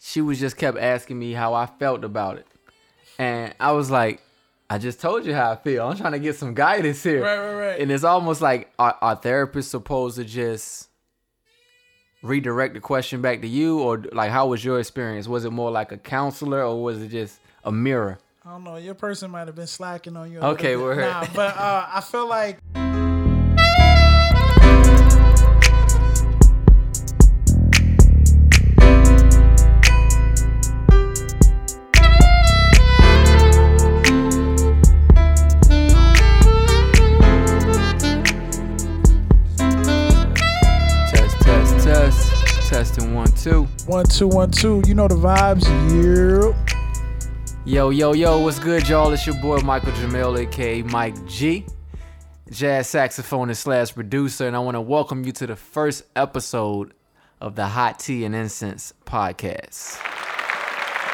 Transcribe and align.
she 0.00 0.20
was 0.20 0.38
just 0.38 0.56
kept 0.56 0.78
asking 0.78 1.18
me 1.18 1.32
how 1.32 1.54
I 1.54 1.66
felt 1.66 2.04
about 2.04 2.38
it. 2.38 2.46
And 3.18 3.54
I 3.58 3.72
was 3.72 3.90
like, 3.90 4.22
I 4.70 4.78
just 4.78 5.00
told 5.00 5.24
you 5.24 5.34
how 5.34 5.52
I 5.52 5.56
feel. 5.56 5.88
I'm 5.88 5.96
trying 5.96 6.12
to 6.12 6.18
get 6.18 6.36
some 6.36 6.54
guidance 6.54 7.02
here. 7.02 7.22
Right, 7.22 7.38
right, 7.38 7.54
right. 7.54 7.80
And 7.80 7.90
it's 7.90 8.04
almost 8.04 8.40
like 8.40 8.70
our, 8.78 9.16
therapist 9.16 9.70
supposed 9.70 10.16
to 10.16 10.24
just 10.24 10.88
redirect 12.22 12.74
the 12.74 12.80
question 12.80 13.22
back 13.22 13.40
to 13.42 13.48
you 13.48 13.80
or 13.80 13.98
like 14.12 14.30
how 14.30 14.48
was 14.48 14.64
your 14.64 14.78
experience? 14.78 15.26
Was 15.26 15.44
it 15.44 15.50
more 15.50 15.70
like 15.70 15.92
a 15.92 15.96
counselor 15.96 16.62
or 16.62 16.82
was 16.82 17.00
it 17.00 17.08
just 17.08 17.40
a 17.64 17.72
mirror? 17.72 18.18
I 18.44 18.50
don't 18.50 18.64
know. 18.64 18.76
Your 18.76 18.94
person 18.94 19.30
might 19.30 19.46
have 19.46 19.56
been 19.56 19.66
slacking 19.66 20.16
on 20.16 20.30
you. 20.30 20.40
Okay, 20.40 20.76
we're. 20.76 21.00
Nah, 21.00 21.26
but 21.34 21.56
uh, 21.56 21.86
I 21.92 22.00
feel 22.00 22.28
like 22.28 22.58
Testing 42.78 43.12
one, 43.12 43.32
two. 43.32 43.64
one, 43.86 44.04
two, 44.04 44.28
one, 44.28 44.52
two. 44.52 44.84
You 44.86 44.94
know 44.94 45.08
the 45.08 45.16
vibes. 45.16 45.64
Yeah. 45.90 46.54
Yo, 47.64 47.90
yo, 47.90 48.12
yo, 48.12 48.38
what's 48.38 48.60
good, 48.60 48.88
y'all? 48.88 49.12
It's 49.12 49.26
your 49.26 49.34
boy 49.42 49.56
Michael 49.56 49.90
Giamille, 49.94 50.46
aka 50.46 50.82
Mike 50.82 51.26
G, 51.26 51.66
jazz 52.52 52.86
saxophonist 52.86 53.56
slash 53.56 53.92
producer, 53.92 54.46
and 54.46 54.54
I 54.54 54.60
want 54.60 54.76
to 54.76 54.80
welcome 54.80 55.24
you 55.24 55.32
to 55.32 55.46
the 55.48 55.56
first 55.56 56.04
episode 56.14 56.94
of 57.40 57.56
the 57.56 57.66
Hot 57.66 57.98
Tea 57.98 58.24
and 58.24 58.32
Incense 58.32 58.94
podcast. 59.04 59.98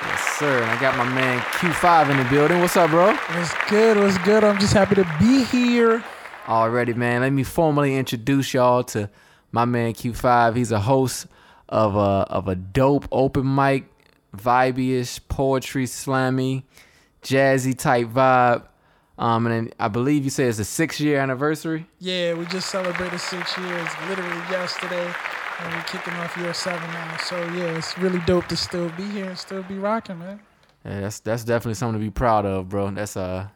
Yes, 0.03 0.23
sir. 0.39 0.61
And 0.61 0.71
I 0.71 0.79
got 0.79 0.99
my 0.99 1.09
man 1.15 1.41
Q5 1.41 2.11
in 2.11 2.19
the 2.19 2.25
building. 2.25 2.61
What's 2.61 2.77
up, 2.77 2.91
bro? 2.91 3.15
What's 3.15 3.55
good? 3.71 3.97
What's 3.97 4.19
good? 4.19 4.45
I'm 4.45 4.61
just 4.61 4.75
happy 4.75 4.97
to 4.97 5.17
be 5.19 5.45
here. 5.45 6.05
Already, 6.47 6.93
man. 6.93 7.23
Let 7.23 7.33
me 7.33 7.43
formally 7.43 7.97
introduce 7.97 8.53
y'all 8.53 8.85
to 8.85 9.09
my 9.51 9.65
man 9.65 9.95
Q5. 9.95 10.57
He's 10.57 10.71
a 10.71 10.81
host 10.81 11.27
of 11.69 11.97
a 11.97 12.27
of 12.31 12.49
a 12.49 12.55
dope 12.55 13.07
open 13.13 13.55
mic, 13.55 13.85
vibey-ish, 14.37 15.21
poetry 15.29 15.85
slammy, 15.87 16.65
jazzy 17.23 17.77
type 17.77 18.09
vibe. 18.09 18.65
Um, 19.17 19.47
and 19.47 19.55
then 19.55 19.73
I 19.79 19.89
believe 19.89 20.25
you 20.25 20.31
say 20.31 20.45
it's 20.45 20.59
a 20.59 20.65
six 20.65 21.01
year 21.01 21.21
anniversary. 21.21 21.87
Yeah, 22.01 22.35
we 22.35 22.47
just 22.47 22.69
celebrated 22.71 23.21
six 23.21 23.57
years, 23.57 23.89
literally 24.09 24.37
yesterday, 24.51 25.15
and 25.61 25.75
we're 25.75 25.83
kicking 25.85 26.15
off 26.15 26.37
year 26.37 26.53
seven 26.53 26.89
now. 26.91 27.17
So 27.19 27.37
yeah, 27.53 27.77
it's 27.79 27.97
really 27.99 28.21
dope 28.27 28.49
to 28.49 28.57
still 28.57 28.91
be 28.91 29.05
here 29.05 29.27
and 29.27 29.39
still 29.39 29.63
be 29.63 29.79
rocking, 29.79 30.19
man. 30.19 30.41
Yeah, 30.85 31.01
that's 31.01 31.21
that's 31.21 31.45
definitely 31.45 31.75
something 31.75 32.01
to 32.01 32.05
be 32.05 32.11
proud 32.11 32.45
of, 32.45 32.69
bro. 32.69 32.91
That's 32.91 33.17
uh, 33.17 33.49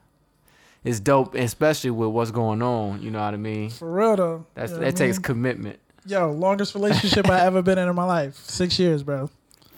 it's 0.85 1.01
dope, 1.01 1.35
especially 1.35 1.91
with 1.91 2.11
what's 2.11 2.31
going 2.31 2.63
on. 2.63 3.03
You 3.03 3.11
know 3.11 3.21
what 3.23 3.35
I 3.35 3.37
mean? 3.37 3.71
For 3.71 3.93
real 3.93 4.17
though. 4.17 4.47
That's 4.55 4.71
You 4.71 4.79
know 4.79 4.85
that 4.85 4.95
I 4.95 4.97
takes 4.97 5.19
commitment. 5.19 5.81
Yo, 6.07 6.31
longest 6.31 6.75
relationship 6.75 7.29
I 7.29 7.41
ever 7.41 7.63
been 7.63 7.79
in 7.79 7.89
in 7.89 7.95
my 7.95 8.05
life. 8.05 8.37
Six 8.37 8.79
years, 8.79 9.03
bro. 9.03 9.31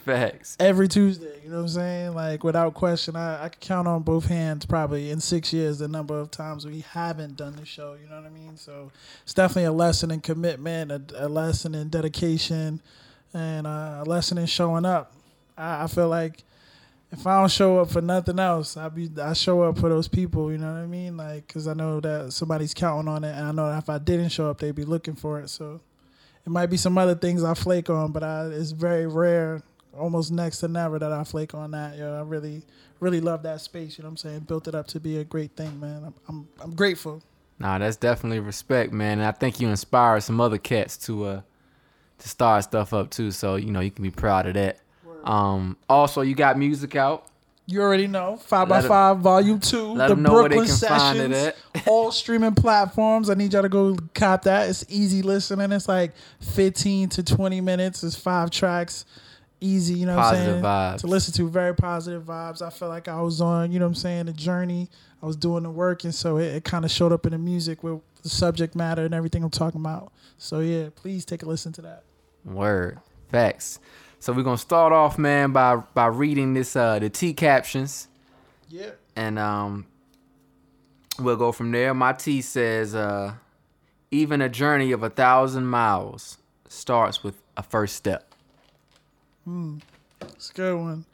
Facts. 0.04 0.56
Every 0.58 0.88
Tuesday, 0.88 1.40
you 1.44 1.50
know 1.50 1.56
what 1.56 1.62
I'm 1.62 1.68
saying? 1.68 2.14
Like 2.14 2.42
without 2.42 2.74
question, 2.74 3.16
I, 3.16 3.44
I 3.44 3.48
could 3.48 3.60
count 3.60 3.86
on 3.86 4.02
both 4.02 4.27
hands 4.27 4.64
probably 4.64 5.10
in 5.10 5.20
six 5.20 5.52
years 5.52 5.78
the 5.78 5.88
number 5.88 6.18
of 6.18 6.30
times 6.30 6.64
we 6.64 6.80
haven't 6.80 7.36
done 7.36 7.56
the 7.56 7.66
show. 7.66 7.96
You 8.00 8.08
know 8.08 8.16
what 8.16 8.27
I 8.27 8.30
mean? 8.30 8.56
So 8.56 8.90
it's 9.22 9.34
definitely 9.34 9.64
a 9.64 9.72
lesson 9.72 10.10
in 10.10 10.20
commitment, 10.20 10.90
a, 10.90 11.27
a 11.27 11.28
lesson 11.28 11.74
in 11.74 11.90
dedication, 11.90 12.80
and 13.34 13.66
uh, 13.66 14.02
a 14.02 14.05
lesson 14.05 14.38
in 14.38 14.46
showing 14.46 14.86
up. 14.86 15.12
I, 15.56 15.84
I 15.84 15.86
feel 15.86 16.08
like 16.08 16.44
if 17.12 17.27
I 17.27 17.40
don't 17.40 17.50
show 17.50 17.78
up 17.80 17.90
for 17.90 18.00
nothing 18.00 18.38
else, 18.38 18.77
I 18.77 18.88
be 18.88 19.10
I 19.20 19.32
show 19.34 19.62
up 19.62 19.78
for 19.78 19.88
those 19.88 20.08
people. 20.08 20.50
You 20.50 20.58
know 20.58 20.72
what 20.72 20.80
I 20.80 20.86
mean? 20.86 21.16
Like 21.16 21.46
because 21.46 21.66
I 21.68 21.74
know 21.74 22.00
that 22.00 22.32
somebody's 22.32 22.72
counting 22.72 23.08
on 23.08 23.22
it, 23.24 23.36
and 23.36 23.46
I 23.46 23.52
know 23.52 23.68
that 23.68 23.78
if 23.78 23.90
I 23.90 23.98
didn't 23.98 24.30
show 24.30 24.48
up, 24.48 24.58
they'd 24.58 24.74
be 24.74 24.84
looking 24.84 25.14
for 25.14 25.40
it. 25.40 25.50
So 25.50 25.80
it 26.50 26.52
might 26.52 26.66
be 26.66 26.77
some 26.77 26.98
other 26.98 27.14
things 27.14 27.44
I 27.44 27.55
flake 27.55 27.88
on, 27.90 28.11
but 28.11 28.24
I, 28.24 28.46
it's 28.46 28.72
very 28.72 29.06
rare, 29.06 29.62
almost 29.96 30.33
next 30.33 30.58
to 30.58 30.68
never 30.68 30.98
that 30.98 31.12
I 31.12 31.22
flake 31.22 31.55
on 31.55 31.70
that. 31.70 31.96
Yo, 31.96 32.12
I 32.12 32.22
really, 32.22 32.62
really 32.98 33.20
love 33.20 33.44
that 33.44 33.61
space. 33.61 33.96
You 33.96 34.02
know 34.02 34.08
what 34.08 34.14
I'm 34.14 34.16
saying? 34.16 34.40
Built 34.40 34.66
it 34.66 34.74
up 34.74 34.89
to 34.89 34.98
be 34.98 35.18
a 35.18 35.24
great 35.24 35.55
thing, 35.55 35.78
man. 35.78 36.02
I'm, 36.06 36.14
I'm, 36.28 36.48
I'm 36.60 36.74
grateful. 36.74 37.22
Nah, 37.60 37.78
that's 37.78 37.96
definitely 37.96 38.40
respect, 38.40 38.92
man. 38.92 39.20
And 39.20 39.28
I 39.28 39.30
think 39.30 39.60
you 39.60 39.68
inspire 39.68 40.18
some 40.18 40.40
other 40.40 40.58
cats 40.58 40.96
to 41.06 41.24
uh 41.24 41.40
to 42.18 42.28
start 42.28 42.64
stuff 42.64 42.92
up 42.92 43.10
too. 43.10 43.30
So 43.30 43.55
you 43.55 43.70
know 43.70 43.78
you 43.78 43.92
can 43.92 44.02
be 44.02 44.10
proud 44.10 44.46
of 44.46 44.55
that. 44.55 44.80
Um, 45.22 45.77
also, 45.89 46.22
you 46.22 46.34
got 46.34 46.58
music 46.58 46.96
out. 46.96 47.30
You 47.70 47.83
already 47.83 48.08
know. 48.08 48.36
Five 48.36 48.69
Let 48.69 48.81
by 48.81 48.83
'em- 48.83 48.89
Five, 48.89 49.19
Volume 49.19 49.61
Two. 49.61 49.97
the 49.97 50.05
'em 50.11 50.23
know 50.23 50.33
where 50.33 50.48
they 50.48 50.57
Brooklyn 50.57 50.67
Sessions. 50.77 51.53
all 51.86 52.11
streaming 52.11 52.55
platforms. 52.55 53.31
I 53.31 53.35
need 53.35 53.53
y'all 53.53 53.63
to 53.63 53.69
go 53.69 53.97
cop 54.14 54.42
that. 54.42 54.69
It's 54.69 54.85
easy 54.89 55.23
listening. 55.23 55.70
It's 55.70 55.86
like 55.89 56.13
15 56.41 57.08
to 57.11 57.23
20 57.23 57.61
minutes. 57.61 58.03
It's 58.03 58.17
five 58.17 58.51
tracks. 58.51 59.05
Easy, 59.61 59.95
you 59.95 60.07
know 60.07 60.17
what 60.17 60.25
I'm 60.25 60.35
saying? 60.35 60.63
vibes. 60.63 61.01
To 61.03 61.07
listen 61.07 61.35
to 61.35 61.48
very 61.48 61.75
positive 61.75 62.25
vibes. 62.25 62.61
I 62.63 62.70
felt 62.70 62.89
like 62.91 63.08
I 63.08 63.20
was 63.20 63.41
on, 63.42 63.70
you 63.70 63.79
know 63.79 63.85
what 63.85 63.91
I'm 63.91 63.95
saying, 63.95 64.27
the 64.27 64.33
journey. 64.33 64.89
I 65.23 65.27
was 65.27 65.37
doing 65.37 65.63
the 65.64 65.70
work 65.70 66.02
and 66.05 66.14
so 66.14 66.39
it, 66.39 66.47
it 66.47 66.64
kind 66.64 66.85
of 66.85 66.91
showed 66.91 67.13
up 67.13 67.27
in 67.27 67.33
the 67.33 67.39
music 67.39 67.85
with 67.85 68.01
the 68.23 68.31
subject 68.31 68.75
matter 68.75 69.05
and 69.05 69.13
everything 69.14 69.45
I'm 69.45 69.51
talking 69.51 69.81
about. 69.81 70.13
So 70.39 70.61
yeah, 70.61 70.89
please 70.97 71.27
take 71.27 71.42
a 71.42 71.47
listen 71.47 71.73
to 71.75 71.83
that. 71.83 72.05
Word, 72.45 73.01
facts. 73.29 73.79
So 74.20 74.33
we're 74.35 74.42
gonna 74.42 74.58
start 74.58 74.92
off, 74.92 75.19
man, 75.19 75.53
by 75.53 75.77
by 75.95 76.07
reading 76.07 76.53
this 76.55 76.77
uh 76.77 76.98
the 76.98 77.08
tea 77.11 77.33
captions, 77.33 78.07
Yeah. 78.69 78.91
and 79.17 79.39
um 79.39 79.86
we'll 81.19 81.36
go 81.36 81.53
from 81.53 81.70
there. 81.73 81.92
My 81.95 82.13
tea 82.13 82.41
says, 82.42 82.95
uh, 82.95 83.35
even 84.11 84.41
a 84.41 84.48
journey 84.48 84.92
of 84.92 85.03
a 85.03 85.11
thousand 85.11 85.67
miles 85.67 86.39
starts 86.69 87.23
with 87.23 87.35
a 87.57 87.63
first 87.63 87.97
step. 87.97 88.35
Hmm. 89.45 89.79
It's 90.23 90.51
a 90.51 90.55
good 90.55 90.77
one. 90.79 91.05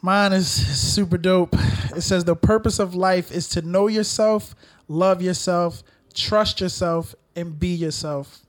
Mine 0.00 0.32
is 0.32 0.48
super 0.48 1.18
dope. 1.18 1.54
It 1.96 2.02
says 2.02 2.24
the 2.24 2.36
purpose 2.36 2.78
of 2.78 2.94
life 2.94 3.32
is 3.32 3.48
to 3.50 3.62
know 3.62 3.86
yourself, 3.88 4.54
love 4.86 5.20
yourself, 5.20 5.82
trust 6.14 6.60
yourself, 6.60 7.14
and 7.34 7.58
be 7.58 7.68
yourself. 7.68 8.40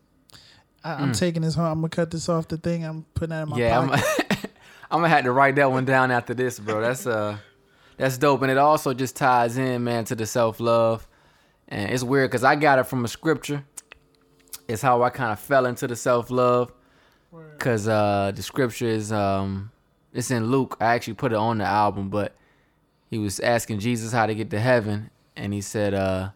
I, 0.83 0.93
I'm 0.93 1.13
taking 1.13 1.41
this 1.41 1.55
home. 1.55 1.65
I'm 1.65 1.79
gonna 1.79 1.89
cut 1.89 2.11
this 2.11 2.29
off 2.29 2.47
the 2.47 2.57
thing. 2.57 2.85
I'm 2.85 3.05
putting 3.13 3.31
that 3.31 3.43
in 3.43 3.49
my 3.49 3.57
yeah, 3.57 3.79
I'm. 3.79 3.91
I'm 4.91 4.99
gonna 5.01 5.09
have 5.09 5.25
to 5.25 5.31
write 5.31 5.55
that 5.55 5.71
one 5.71 5.85
down 5.85 6.09
after 6.09 6.33
this, 6.33 6.59
bro. 6.59 6.81
That's 6.81 7.05
uh, 7.05 7.37
that's 7.97 8.17
dope, 8.17 8.41
and 8.41 8.51
it 8.51 8.57
also 8.57 8.93
just 8.93 9.15
ties 9.15 9.57
in, 9.57 9.83
man, 9.83 10.05
to 10.05 10.15
the 10.15 10.25
self 10.25 10.59
love, 10.59 11.07
and 11.67 11.91
it's 11.91 12.03
weird 12.03 12.31
because 12.31 12.43
I 12.43 12.55
got 12.55 12.79
it 12.79 12.85
from 12.85 13.05
a 13.05 13.07
scripture. 13.07 13.63
It's 14.67 14.81
how 14.81 15.03
I 15.03 15.09
kind 15.09 15.31
of 15.31 15.39
fell 15.39 15.65
into 15.65 15.85
the 15.85 15.95
self 15.95 16.31
love, 16.31 16.71
cause 17.59 17.87
uh, 17.87 18.31
the 18.35 18.41
scripture 18.41 18.87
is 18.87 19.11
um, 19.11 19.71
it's 20.13 20.31
in 20.31 20.47
Luke. 20.47 20.77
I 20.79 20.95
actually 20.95 21.15
put 21.15 21.33
it 21.33 21.37
on 21.37 21.59
the 21.59 21.65
album, 21.65 22.09
but 22.09 22.35
he 23.09 23.19
was 23.19 23.39
asking 23.39 23.79
Jesus 23.79 24.11
how 24.11 24.25
to 24.25 24.33
get 24.33 24.49
to 24.51 24.59
heaven, 24.59 25.11
and 25.35 25.53
he 25.53 25.61
said, 25.61 25.93
uh, 25.93 26.29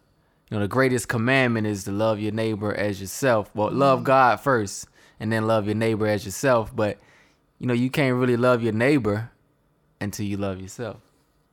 you 0.54 0.60
know, 0.60 0.66
the 0.66 0.68
greatest 0.68 1.08
commandment 1.08 1.66
is 1.66 1.82
to 1.82 1.90
love 1.90 2.20
your 2.20 2.30
neighbor 2.30 2.72
as 2.72 3.00
yourself. 3.00 3.50
Well, 3.56 3.72
love 3.72 4.02
mm. 4.02 4.04
God 4.04 4.38
first, 4.38 4.86
and 5.18 5.32
then 5.32 5.48
love 5.48 5.66
your 5.66 5.74
neighbor 5.74 6.06
as 6.06 6.24
yourself, 6.24 6.70
but 6.72 7.00
you 7.58 7.66
know, 7.66 7.74
you 7.74 7.90
can't 7.90 8.14
really 8.14 8.36
love 8.36 8.62
your 8.62 8.72
neighbor 8.72 9.32
until 10.00 10.24
you 10.26 10.36
love 10.36 10.60
yourself. 10.60 10.98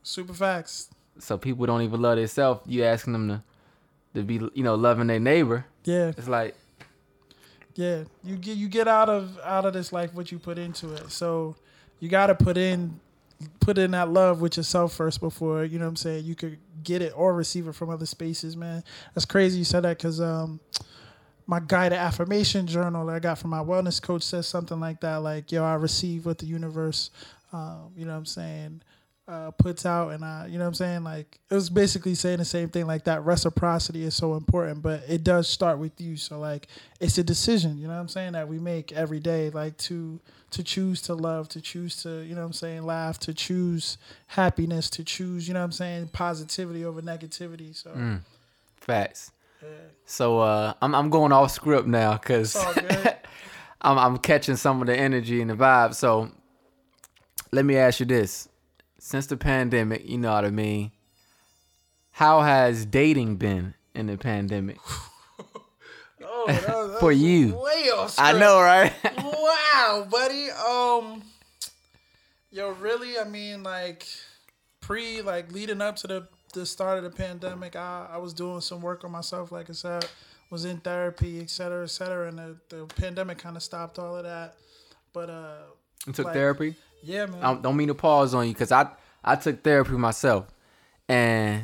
Super 0.04 0.34
facts. 0.34 0.90
So 1.18 1.36
people 1.40 1.66
don't 1.66 1.82
even 1.82 2.00
love 2.00 2.18
themselves. 2.18 2.62
You 2.68 2.84
asking 2.84 3.14
them 3.14 3.28
to 3.30 3.44
to 4.14 4.22
be, 4.22 4.36
you 4.54 4.64
know, 4.64 4.76
loving 4.76 5.08
their 5.08 5.20
neighbor. 5.20 5.66
Yeah, 5.84 6.10
It's 6.16 6.28
like, 6.28 6.56
yeah. 7.74 8.04
You 8.24 8.36
get 8.36 8.56
you 8.56 8.68
get 8.68 8.88
out 8.88 9.10
of 9.10 9.40
out 9.44 9.66
of 9.66 9.74
this 9.74 9.92
life 9.92 10.14
what 10.14 10.32
you 10.32 10.38
put 10.38 10.60
into 10.60 10.94
it. 10.94 11.10
So 11.10 11.56
you 12.00 12.08
got 12.08 12.28
to 12.28 12.36
put 12.36 12.56
in 12.56 13.00
put 13.60 13.78
in 13.78 13.92
that 13.92 14.10
love 14.10 14.42
with 14.42 14.58
yourself 14.58 14.94
first 14.94 15.20
before 15.20 15.64
you 15.64 15.80
know 15.80 15.86
what 15.86 15.90
I'm 15.90 15.96
saying 15.96 16.26
you 16.26 16.36
could 16.36 16.58
get 16.84 17.02
it 17.02 17.14
or 17.16 17.34
receive 17.34 17.68
it 17.68 17.76
from 17.76 17.90
other 17.90 18.06
spaces, 18.06 18.58
man. 18.58 18.84
That's 19.14 19.26
crazy 19.26 19.60
you 19.60 19.66
said 19.66 19.84
that 19.84 19.98
because 19.98 20.20
um 20.20 20.60
my 21.48 21.60
guided 21.60 21.98
affirmation 21.98 22.66
journal 22.68 23.06
that 23.06 23.16
I 23.16 23.20
got 23.20 23.38
from 23.38 23.50
my 23.50 23.60
wellness 23.60 24.02
coach 24.02 24.24
says 24.24 24.48
something 24.48 24.80
like 24.80 25.02
that, 25.02 25.18
like 25.18 25.52
yo, 25.52 25.64
I 25.64 25.74
receive 25.74 26.26
what 26.26 26.38
the 26.38 26.46
universe, 26.46 27.10
um, 27.52 27.92
you 27.98 28.06
know 28.06 28.12
what 28.12 28.20
I'm 28.20 28.26
saying, 28.26 28.82
uh, 29.28 29.52
puts 29.52 29.86
out, 29.86 30.10
and 30.10 30.26
I, 30.26 30.48
you 30.48 30.58
know 30.58 30.66
what 30.66 30.70
I'm 30.70 30.74
saying, 30.74 31.04
like 31.04 31.40
it 31.50 31.54
was 31.54 31.70
basically 31.70 32.16
saying 32.16 32.40
the 32.40 32.46
same 32.46 32.70
thing, 32.70 32.88
like 32.88 33.06
that 33.06 33.24
reciprocity 33.24 34.04
is 34.04 34.16
so 34.16 34.36
important, 34.36 34.82
but 34.82 35.04
it 35.08 35.24
does 35.24 35.48
start 35.48 35.80
with 35.80 36.00
you. 36.02 36.18
So 36.18 36.40
like 36.40 36.68
it's 37.00 37.18
a 37.18 37.24
decision, 37.24 37.78
you 37.78 37.88
know 37.88 37.94
what 37.94 38.00
I'm 38.00 38.08
saying, 38.08 38.34
that 38.34 38.48
we 38.48 38.60
make 38.60 38.92
every 38.92 39.20
day, 39.20 39.50
like 39.50 39.78
to 39.78 40.20
to 40.52 40.64
choose 40.64 41.02
to 41.04 41.14
love, 41.14 41.48
to 41.50 41.62
choose 41.62 42.04
to, 42.04 42.24
you 42.24 42.36
know 42.36 42.42
what 42.42 42.48
I'm 42.48 42.54
saying, 42.54 42.86
laugh, 42.86 43.18
to 43.20 43.34
choose 43.34 43.98
happiness, 44.28 44.90
to 44.92 45.04
choose, 45.04 45.48
you 45.48 45.54
know 45.54 45.62
what 45.62 45.66
I'm 45.66 45.72
saying, 45.72 46.10
positivity 46.10 46.84
over 46.84 47.02
negativity. 47.02 47.74
So 47.76 47.92
facts. 48.76 49.32
So 50.06 50.40
uh, 50.40 50.74
I'm 50.82 50.94
I'm 50.96 51.10
going 51.10 51.32
off 51.32 51.52
script 51.52 51.88
now 51.88 52.14
because 52.18 52.56
it's 52.56 52.66
all 52.66 52.74
good. 52.74 53.16
I'm, 53.84 53.98
I'm 53.98 54.18
catching 54.18 54.58
some 54.58 54.82
of 54.82 54.88
the 54.88 54.96
energy 54.96 55.42
and 55.42 55.50
the 55.50 55.56
vibe. 55.56 55.96
So 55.96 56.30
let 57.52 57.64
me 57.66 57.78
ask 57.78 58.00
you 58.00 58.06
this: 58.06 58.50
since 59.04 59.26
the 59.26 59.36
pandemic, 59.36 60.08
you 60.08 60.20
know 60.20 60.32
what 60.32 60.46
I 60.46 60.52
mean. 60.52 60.92
How 62.12 62.42
has 62.42 62.86
dating 62.86 63.38
been 63.38 63.74
in 63.96 64.06
the 64.06 64.16
pandemic 64.18 64.78
Oh, 66.24 66.46
that 66.48 66.62
that 66.68 66.98
for 67.00 67.12
you? 67.12 67.56
Way 67.56 67.90
off 67.90 68.16
I 68.20 68.34
know, 68.34 68.62
right? 68.62 68.94
wow, 69.18 70.08
buddy. 70.10 70.50
Um, 70.52 71.24
yo, 72.52 72.72
really? 72.74 73.18
I 73.18 73.24
mean, 73.24 73.64
like 73.64 74.06
pre, 74.82 75.22
like 75.22 75.52
leading 75.52 75.82
up 75.82 75.96
to 75.98 76.08
the 76.08 76.28
the 76.54 76.66
start 76.66 76.98
of 77.00 77.04
the 77.04 77.10
pandemic, 77.10 77.76
I 77.76 78.08
I 78.14 78.18
was 78.18 78.34
doing 78.34 78.62
some 78.62 78.82
work 78.82 79.04
on 79.04 79.12
myself. 79.12 79.52
Like 79.52 79.70
I 79.70 79.74
said, 79.74 80.06
was 80.52 80.64
in 80.66 80.78
therapy, 80.78 81.40
et 81.40 81.50
cetera, 81.50 81.84
et 81.84 81.90
cetera. 81.92 82.28
And 82.28 82.38
the, 82.38 82.58
the 82.70 82.86
pandemic 82.86 83.40
kind 83.40 83.58
of 83.58 83.64
stopped 83.64 83.98
all 83.98 84.16
of 84.18 84.24
that. 84.26 84.56
But 85.14 85.30
uh, 85.32 85.56
You 86.06 86.14
took 86.14 86.26
Like- 86.28 86.36
therapy. 86.36 86.76
Yeah, 87.02 87.26
man. 87.26 87.44
I 87.44 87.54
don't 87.56 87.76
mean 87.78 87.88
to 87.90 87.96
pause 87.96 88.34
on 88.34 88.48
you 88.48 88.54
because 88.54 88.72
I 88.72 88.90
I 89.24 89.36
took 89.36 89.64
therapy 89.64 89.92
myself, 89.94 90.48
and 91.08 91.64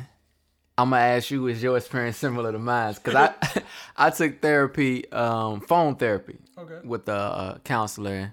I'm 0.76 0.90
gonna 0.90 1.02
ask 1.02 1.30
you, 1.30 1.46
is 1.48 1.62
your 1.62 1.76
experience 1.76 2.16
similar 2.16 2.52
to 2.52 2.58
mine? 2.58 2.94
Because 2.94 3.14
I 3.14 3.62
I 3.96 4.10
took 4.10 4.40
therapy, 4.40 5.10
um, 5.12 5.60
phone 5.62 5.96
therapy, 5.96 6.38
Okay. 6.56 6.80
with 6.86 7.08
a 7.08 7.12
uh, 7.12 7.58
counselor. 7.58 8.32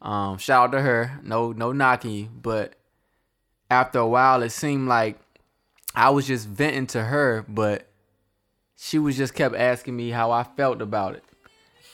Um, 0.00 0.36
shout 0.38 0.64
out 0.64 0.72
to 0.72 0.82
her. 0.82 1.20
No 1.22 1.52
no 1.52 1.72
knocking 1.72 2.28
but 2.42 2.74
after 3.70 4.00
a 4.00 4.06
while, 4.06 4.42
it 4.42 4.50
seemed 4.50 4.88
like 4.88 5.18
I 5.94 6.10
was 6.10 6.26
just 6.26 6.46
venting 6.48 6.86
to 6.88 7.02
her, 7.02 7.44
but 7.48 7.86
she 8.76 8.98
was 8.98 9.16
just 9.16 9.34
kept 9.34 9.54
asking 9.54 9.96
me 9.96 10.10
how 10.10 10.30
I 10.30 10.42
felt 10.42 10.82
about 10.82 11.14
it, 11.14 11.24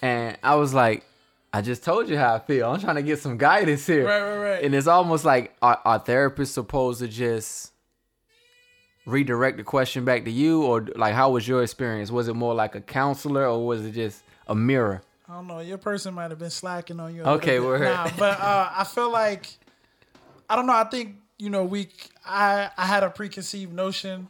and 0.03 0.37
I 0.43 0.55
was 0.57 0.75
like. 0.75 1.05
I 1.53 1.63
just 1.63 1.83
told 1.83 2.09
you 2.09 2.19
how 2.19 2.35
I 2.35 2.39
feel. 2.41 2.71
I'm 2.71 2.81
trying 2.81 2.97
to 2.97 3.03
get 3.03 3.21
some 3.21 3.39
guidance 3.39 3.87
here. 3.87 4.07
Right, 4.07 4.21
right, 4.21 4.51
right. 4.53 4.65
And 4.65 4.75
it's 4.75 4.87
almost 4.87 5.25
like 5.25 5.55
are, 5.63 5.81
are 5.85 6.01
therapists 6.01 6.49
supposed 6.49 7.01
to 7.01 7.09
just 7.09 7.73
redirect 9.07 9.57
the 9.57 9.65
question 9.65 10.05
back 10.05 10.25
to 10.27 10.31
you, 10.31 10.63
or 10.63 10.83
like 10.97 11.15
how 11.15 11.31
was 11.31 11.49
your 11.49 11.63
experience? 11.63 12.11
Was 12.11 12.29
it 12.29 12.35
more 12.35 12.55
like 12.55 12.75
a 12.75 12.81
counselor, 12.81 13.47
or 13.47 13.67
was 13.67 13.85
it 13.85 13.93
just 13.93 14.23
a 14.47 14.55
mirror? 14.55 15.03
I 15.29 15.35
don't 15.35 15.47
know. 15.47 15.61
Your 15.61 15.79
person 15.79 16.15
might 16.15 16.31
have 16.31 16.39
been 16.39 16.51
slacking 16.51 17.01
on 17.01 17.15
you. 17.15 17.23
Okay, 17.23 17.61
we're. 17.61 17.79
Nah, 17.79 18.11
but 18.19 18.39
uh, 18.41 18.71
I 18.77 18.85
feel 18.85 19.11
like 19.11 19.49
I 20.49 20.57
don't 20.57 20.67
know. 20.67 20.75
I 20.75 20.85
think 20.85 21.17
you 21.39 21.49
know 21.51 21.65
we. 21.65 21.89
I 22.27 22.71
I 22.77 22.87
had 22.87 23.03
a 23.03 23.11
preconceived 23.11 23.73
notion. 23.73 24.29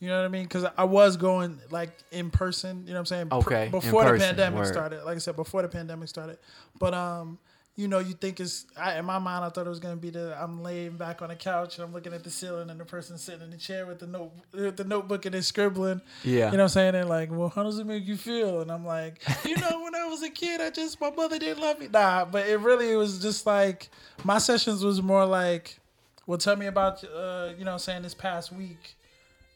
You 0.00 0.08
know 0.08 0.18
what 0.18 0.24
I 0.24 0.28
mean? 0.28 0.44
Because 0.44 0.64
I 0.76 0.84
was 0.84 1.18
going 1.18 1.60
like 1.70 1.90
in 2.10 2.30
person. 2.30 2.84
You 2.86 2.88
know 2.88 2.94
what 2.94 2.98
I'm 3.00 3.06
saying? 3.06 3.28
Okay, 3.32 3.66
in 3.66 3.70
before 3.70 4.10
the 4.10 4.18
pandemic 4.18 4.60
word. 4.60 4.66
started. 4.66 5.04
Like 5.04 5.16
I 5.16 5.18
said, 5.18 5.36
before 5.36 5.60
the 5.62 5.68
pandemic 5.68 6.08
started. 6.08 6.38
But 6.78 6.94
um, 6.94 7.38
you 7.76 7.88
know, 7.88 7.98
you 7.98 8.12
think 8.12 8.40
it's 8.40 8.66
I, 8.76 8.98
in 8.98 9.04
my 9.04 9.18
mind. 9.18 9.44
I 9.44 9.48
thought 9.48 9.66
it 9.66 9.70
was 9.70 9.78
gonna 9.78 9.96
be 9.96 10.10
the 10.10 10.36
I'm 10.40 10.62
laying 10.62 10.96
back 10.96 11.22
on 11.22 11.28
the 11.28 11.36
couch 11.36 11.76
and 11.76 11.84
I'm 11.84 11.92
looking 11.92 12.12
at 12.12 12.24
the 12.24 12.30
ceiling 12.30 12.68
and 12.68 12.78
the 12.78 12.84
person 12.84 13.16
sitting 13.16 13.42
in 13.42 13.50
the 13.50 13.56
chair 13.56 13.86
with 13.86 14.00
the 14.00 14.06
note 14.06 14.32
with 14.52 14.76
the 14.76 14.84
notebook 14.84 15.24
and 15.24 15.34
they're 15.34 15.42
scribbling. 15.42 16.00
Yeah. 16.24 16.32
You 16.32 16.40
know 16.40 16.48
what 16.50 16.60
I'm 16.60 16.68
saying? 16.68 16.94
And 16.94 17.08
like, 17.08 17.30
well, 17.30 17.48
how 17.48 17.62
does 17.62 17.78
it 17.78 17.86
make 17.86 18.06
you 18.06 18.16
feel? 18.16 18.60
And 18.60 18.70
I'm 18.70 18.84
like, 18.84 19.22
you 19.46 19.56
know, 19.56 19.82
when 19.82 19.94
I 19.94 20.06
was 20.06 20.22
a 20.22 20.30
kid, 20.30 20.60
I 20.60 20.70
just 20.70 21.00
my 21.00 21.10
mother 21.10 21.38
didn't 21.38 21.62
love 21.62 21.78
me. 21.78 21.88
Nah, 21.88 22.24
but 22.24 22.46
it 22.48 22.58
really 22.60 22.90
it 22.90 22.96
was 22.96 23.20
just 23.20 23.46
like 23.46 23.88
my 24.24 24.38
sessions 24.38 24.84
was 24.84 25.00
more 25.00 25.24
like, 25.24 25.78
well, 26.26 26.38
tell 26.38 26.56
me 26.56 26.66
about 26.66 27.02
uh, 27.04 27.52
you 27.58 27.64
know, 27.64 27.70
what 27.70 27.74
I'm 27.74 27.78
saying 27.78 28.02
this 28.02 28.14
past 28.14 28.52
week, 28.52 28.96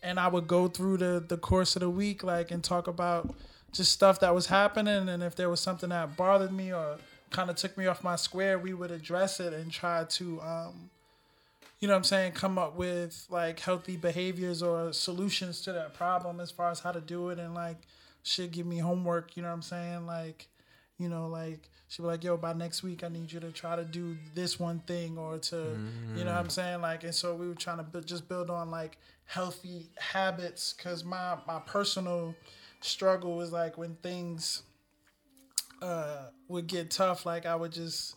and 0.05 0.21
I 0.21 0.29
would 0.29 0.47
go 0.47 0.69
through 0.69 0.99
the 0.99 1.25
the 1.27 1.37
course 1.37 1.77
of 1.77 1.81
the 1.81 1.91
week, 1.91 2.23
like, 2.23 2.51
and 2.51 2.63
talk 2.63 2.87
about 2.87 3.35
just 3.73 3.93
stuff 3.93 4.21
that 4.21 4.35
was 4.35 4.47
happening, 4.47 5.09
and 5.09 5.23
if 5.23 5.35
there 5.35 5.51
was 5.51 5.61
something 5.61 5.89
that 5.91 6.17
bothered 6.17 6.53
me 6.53 6.73
or 6.73 6.99
kind 7.31 7.51
of 7.51 7.57
took 7.57 7.77
me 7.77 7.87
off 7.87 8.05
my 8.05 8.17
square, 8.17 8.59
we 8.59 8.73
would 8.75 8.91
address 8.93 9.41
it 9.41 9.53
and 9.53 9.73
try 9.73 10.05
to. 10.05 10.41
um 10.43 10.91
you 11.81 11.89
know 11.89 11.95
what 11.95 11.99
I'm 11.99 12.05
saying, 12.05 12.33
come 12.33 12.57
up 12.57 12.77
with 12.77 13.27
like 13.29 13.61
healthy 13.61 13.97
behaviors 13.99 14.63
or 14.63 14.93
solutions 14.95 15.61
to 15.63 15.73
that 15.73 15.93
problem 15.93 16.41
as 16.41 16.51
far 16.51 16.71
as 16.71 16.81
how 16.81 16.93
to 16.93 17.01
do 17.01 17.29
it 17.29 17.39
and 17.39 17.53
like 17.53 17.77
she'd 18.23 18.53
give 18.53 18.65
me 18.65 18.79
homework, 18.79 19.37
you 19.37 19.43
know 19.43 19.49
what 19.49 19.55
I'm 19.57 19.63
saying? 19.63 20.07
Like, 20.07 20.49
you 20.99 21.11
know, 21.11 21.29
like 21.29 21.69
she'd 21.95 22.03
be 22.03 22.09
like, 22.09 22.25
yo, 22.25 22.37
by 22.37 22.53
next 22.53 22.83
week 22.83 23.05
I 23.05 23.09
need 23.09 23.31
you 23.31 23.39
to 23.41 23.53
try 23.53 23.77
to 23.77 23.85
do 23.85 24.17
this 24.35 24.59
one 24.59 24.81
thing 24.81 25.17
or 25.17 25.39
to 25.39 25.79
you 26.17 26.25
know 26.25 26.33
what 26.33 26.41
I'm 26.41 26.51
saying? 26.51 26.81
Like 26.81 27.05
and 27.05 27.15
so 27.15 27.37
we 27.37 27.47
were 27.47 27.55
trying 27.55 27.77
to 27.77 27.85
bu- 27.85 28.01
just 28.03 28.29
build 28.29 28.51
on 28.51 28.71
like 28.71 28.99
healthy 29.27 29.91
habits 29.99 30.73
cuz 30.73 31.05
my 31.05 31.39
my 31.47 31.61
personal 31.61 32.35
struggle 32.81 33.37
was 33.37 33.53
like 33.53 33.79
when 33.79 33.95
things 33.97 34.65
uh 35.81 36.27
would 36.49 36.67
get 36.67 36.91
tough 36.91 37.25
like 37.25 37.47
I 37.47 37.55
would 37.55 37.73
just 37.73 38.17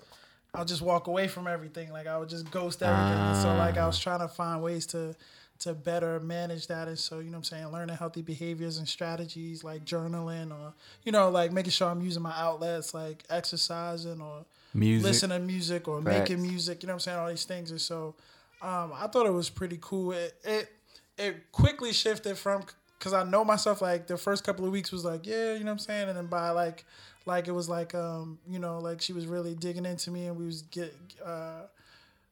I'll 0.56 0.66
just 0.66 0.82
walk 0.82 1.06
away 1.08 1.28
from 1.28 1.46
everything. 1.48 1.92
Like 1.92 2.08
I 2.08 2.18
would 2.18 2.30
just 2.30 2.50
ghost 2.50 2.82
everything. 2.82 3.36
So 3.44 3.56
like 3.56 3.78
I 3.78 3.86
was 3.86 4.00
trying 4.00 4.20
to 4.22 4.28
find 4.28 4.64
ways 4.64 4.88
to 4.88 5.16
to 5.60 5.74
better 5.74 6.20
manage 6.20 6.68
that. 6.68 6.88
And 6.88 6.98
so, 7.00 7.20
you 7.20 7.26
know 7.26 7.32
what 7.32 7.38
I'm 7.38 7.44
saying, 7.44 7.68
learning 7.72 7.96
healthy 7.98 8.22
behaviors 8.22 8.78
and 8.78 8.88
strategies 8.88 9.64
like 9.64 9.86
journaling 9.86 10.52
or, 10.52 10.74
you 11.04 11.12
know, 11.12 11.30
like 11.30 11.52
making 11.52 11.72
sure 11.72 11.90
I'm 11.90 12.02
using 12.02 12.22
my 12.24 12.34
outlets 12.36 12.94
like 12.94 13.24
exercising 13.30 14.22
or 14.22 14.46
Music. 14.74 15.06
listening 15.08 15.40
to 15.40 15.46
music 15.46 15.88
or 15.88 16.02
Facts. 16.02 16.20
making 16.20 16.42
music, 16.42 16.84
you 16.84 16.88
know 16.88 16.94
what 16.94 16.96
I'm 16.96 17.00
saying, 17.00 17.18
all 17.18 17.30
these 17.30 17.46
things. 17.46 17.72
And 17.72 17.82
so 17.82 18.16
um, 18.62 18.92
I 18.96 19.08
thought 19.08 19.26
it 19.26 19.34
was 19.34 19.50
pretty 19.50 19.78
cool. 19.82 20.12
It 20.12 20.36
it, 20.44 20.70
it 21.18 21.52
quickly 21.52 21.94
shifted 21.94 22.38
from 22.38 22.64
because 23.00 23.14
I 23.14 23.24
know 23.24 23.44
myself 23.46 23.82
like 23.82 24.08
the 24.08 24.18
first 24.18 24.44
couple 24.44 24.66
of 24.66 24.72
weeks 24.72 24.92
was 24.92 25.06
like, 25.06 25.26
yeah, 25.26 25.54
you 25.54 25.60
know 25.60 25.66
what 25.66 25.72
I'm 25.74 25.80
saying? 25.80 26.10
And 26.10 26.18
then 26.18 26.28
by 26.28 26.50
like 26.52 26.86
like 27.26 27.48
it 27.48 27.52
was 27.52 27.68
like 27.70 27.96
um, 27.96 28.38
you 28.50 28.60
know, 28.60 28.80
like 28.80 29.02
she 29.02 29.14
was 29.14 29.26
really 29.26 29.56
digging 29.56 29.86
into 29.86 30.12
me 30.12 30.28
and 30.28 30.38
we 30.38 30.46
was 30.46 30.62
get 30.64 30.96
uh 31.26 31.62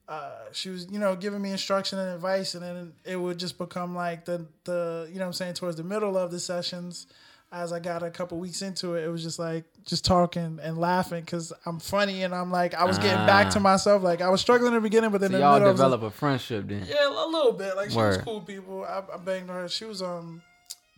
uh, 0.07 0.31
she 0.52 0.69
was, 0.69 0.88
you 0.92 1.00
know, 1.00 1.16
giving 1.16 1.42
me 1.42 1.52
instruction 1.52 1.98
and 2.00 2.13
advice, 2.13 2.54
and 2.56 2.63
then 2.63 2.94
it 3.06 3.16
would 3.16 3.40
just 3.40 3.57
become 3.57 3.96
like 3.96 4.25
the 4.25 4.46
the, 4.66 5.07
you 5.10 5.16
know, 5.16 5.22
what 5.22 5.28
I'm 5.28 5.34
saying 5.34 5.56
towards 5.56 5.78
the 5.78 5.84
middle 5.84 6.16
of 6.18 6.30
the 6.31 6.40
sessions, 6.40 7.07
as 7.52 7.74
I 7.74 7.80
got 7.80 8.04
a 8.04 8.10
couple 8.12 8.38
weeks 8.38 8.62
into 8.62 8.96
it, 8.96 9.04
it 9.06 9.07
was 9.10 9.24
just 9.24 9.40
like 9.40 9.63
just 9.86 10.06
talking 10.06 10.60
and 10.62 10.78
laughing 10.78 11.22
because 11.22 11.54
I'm 11.66 11.80
funny 11.80 12.24
and 12.24 12.36
I'm 12.36 12.52
like 12.52 12.74
I 12.75 12.84
was 12.86 12.98
getting 12.98 13.25
back 13.25 13.50
to 13.52 13.60
Ah. 13.60 13.62
myself. 13.62 14.04
Like 14.04 14.22
I 14.22 14.30
was 14.30 14.42
struggling 14.42 14.69
in 14.74 14.75
the 14.75 14.81
beginning, 14.81 15.10
but 15.12 15.22
then 15.22 15.31
So 15.31 15.38
the 15.38 15.44
y'all 15.44 15.54
middle, 15.60 15.72
was 15.72 15.81
like- 15.81 16.02
a 16.02 16.10
friendship 16.12 16.68
then. 16.68 16.86
yeah, 16.88 17.08
a 17.08 17.25
little 17.28 17.54
bit. 17.54 17.75
Like 17.75 17.90
she 17.92 17.98
was 17.98 18.18
cool 18.18 18.42
people. 18.42 18.84
I, 18.84 19.01
I 19.13 19.18
banged 19.18 19.50
her. 19.50 19.68
She 19.69 19.86
was 19.86 20.01
um, 20.01 20.42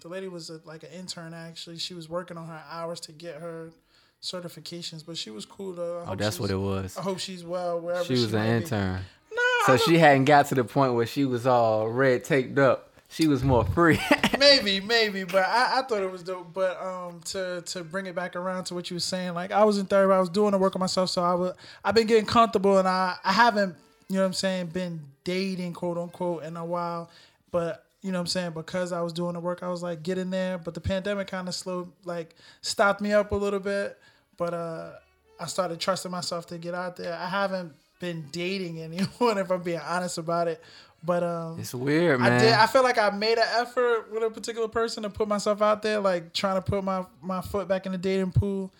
the 0.02 0.10
lady 0.10 0.28
was 0.28 0.50
a, 0.50 0.60
like 0.66 0.84
an 0.84 0.90
intern 0.92 1.34
actually. 1.34 1.78
She 1.78 1.94
was 1.94 2.10
working 2.10 2.38
on 2.38 2.48
her 2.48 2.62
hours 2.70 3.00
to 3.02 3.12
get 3.14 3.36
her 3.36 3.72
certifications, 4.32 5.04
but 5.06 5.18
she 5.18 5.30
was 5.30 5.46
cool 5.46 5.74
though. 5.74 6.04
I 6.06 6.12
Oh, 6.12 6.16
that's 6.16 6.40
what 6.40 6.50
it 6.52 6.58
was. 6.58 6.98
I 6.98 7.02
hope 7.02 7.20
she's 7.20 7.44
well 7.44 7.80
wherever 7.80 8.04
She 8.04 8.14
was 8.14 8.34
an 8.34 8.40
might 8.40 8.46
be. 8.60 8.64
intern. 8.64 9.02
No, 9.36 9.42
So 9.66 9.78
she 9.78 9.98
hadn't 9.98 10.26
got 10.26 10.48
to 10.48 10.56
the 10.56 10.64
point 10.64 10.94
where 10.94 11.06
she 11.06 11.26
was 11.26 11.46
all 11.48 11.88
red 11.90 12.24
taped 12.24 12.58
up. 12.58 12.92
She 13.10 13.28
was 13.28 13.42
more 13.42 13.64
free. 13.64 14.00
maybe, 14.40 14.82
maybe, 14.82 15.24
but 15.24 15.46
I, 15.46 15.80
I 15.80 15.82
thought 15.84 16.04
it 16.04 16.12
was 16.12 16.24
dope. 16.24 16.54
But 16.54 16.78
um, 16.82 17.22
to 17.26 17.62
to 17.68 17.84
bring 17.84 18.06
it 18.06 18.16
back 18.16 18.36
around 18.36 18.66
to 18.66 18.76
what 18.76 18.90
you 18.90 18.96
were 18.98 19.00
saying, 19.02 19.34
like 19.34 19.52
I 19.52 19.64
was 19.64 19.78
in 19.78 19.86
therapy, 19.86 20.14
I 20.14 20.20
was 20.20 20.30
doing 20.30 20.52
the 20.52 20.58
work 20.58 20.76
on 20.76 20.82
myself, 20.82 21.10
so 21.10 21.24
I 21.24 21.34
was 21.34 21.54
I've 21.86 21.96
been 21.96 22.08
getting 22.08 22.26
comfortable, 22.26 22.78
and 22.78 22.88
I 22.88 23.16
I 23.24 23.32
haven't 23.32 23.76
you 24.10 24.16
know 24.16 24.22
what 24.24 24.28
I'm 24.28 24.34
saying 24.34 24.68
been 24.68 25.00
dating 25.24 25.74
quote 25.74 25.98
unquote 25.98 26.44
in 26.44 26.58
a 26.58 26.66
while, 26.66 27.10
but 27.52 27.86
you 28.02 28.12
know 28.12 28.20
what 28.20 28.24
I'm 28.24 28.28
saying 28.28 28.52
because 28.52 28.92
I 28.92 29.02
was 29.02 29.14
doing 29.14 29.34
the 29.34 29.40
work, 29.40 29.64
I 29.64 29.70
was 29.70 29.82
like 29.82 30.04
getting 30.04 30.30
there, 30.30 30.58
but 30.58 30.74
the 30.74 30.82
pandemic 30.82 31.28
kind 31.28 31.48
of 31.48 31.56
slowed 31.56 31.90
like 32.04 32.36
stopped 32.62 33.00
me 33.00 33.14
up 33.14 33.32
a 33.32 33.36
little 33.36 33.60
bit, 33.62 33.98
but 34.38 34.54
uh, 34.54 34.90
I 35.40 35.46
started 35.48 35.80
trusting 35.80 36.12
myself 36.12 36.48
to 36.48 36.58
get 36.58 36.74
out 36.74 36.96
there. 36.96 37.14
I 37.14 37.28
haven't 37.28 37.74
been 38.00 38.26
dating 38.32 38.82
anyone 38.82 39.38
if 39.38 39.52
I'm 39.52 39.62
being 39.62 39.80
honest 39.80 40.18
about 40.18 40.48
it, 40.48 40.62
but 41.04 41.24
um, 41.24 41.60
it's 41.60 41.74
weird, 41.74 42.20
man. 42.20 42.34
I 42.34 42.40
did. 42.40 42.54
I 42.54 42.68
feel 42.68 42.84
like 42.84 42.98
I 42.98 43.10
made 43.10 43.38
an 43.38 43.48
effort 43.56 44.12
with 44.12 44.24
a 44.24 44.30
particular 44.30 44.68
person 44.68 45.04
to 45.04 45.10
put 45.10 45.28
myself 45.28 45.62
out 45.62 45.82
there, 45.82 46.00
like 46.00 46.34
trying 46.34 46.56
to 46.56 46.62
put 46.62 46.84
my 46.84 47.06
my 47.22 47.42
foot 47.42 47.68
back 47.68 47.86
in 47.86 47.92
the 47.92 47.98
dating 47.98 48.32
pool. 48.32 48.72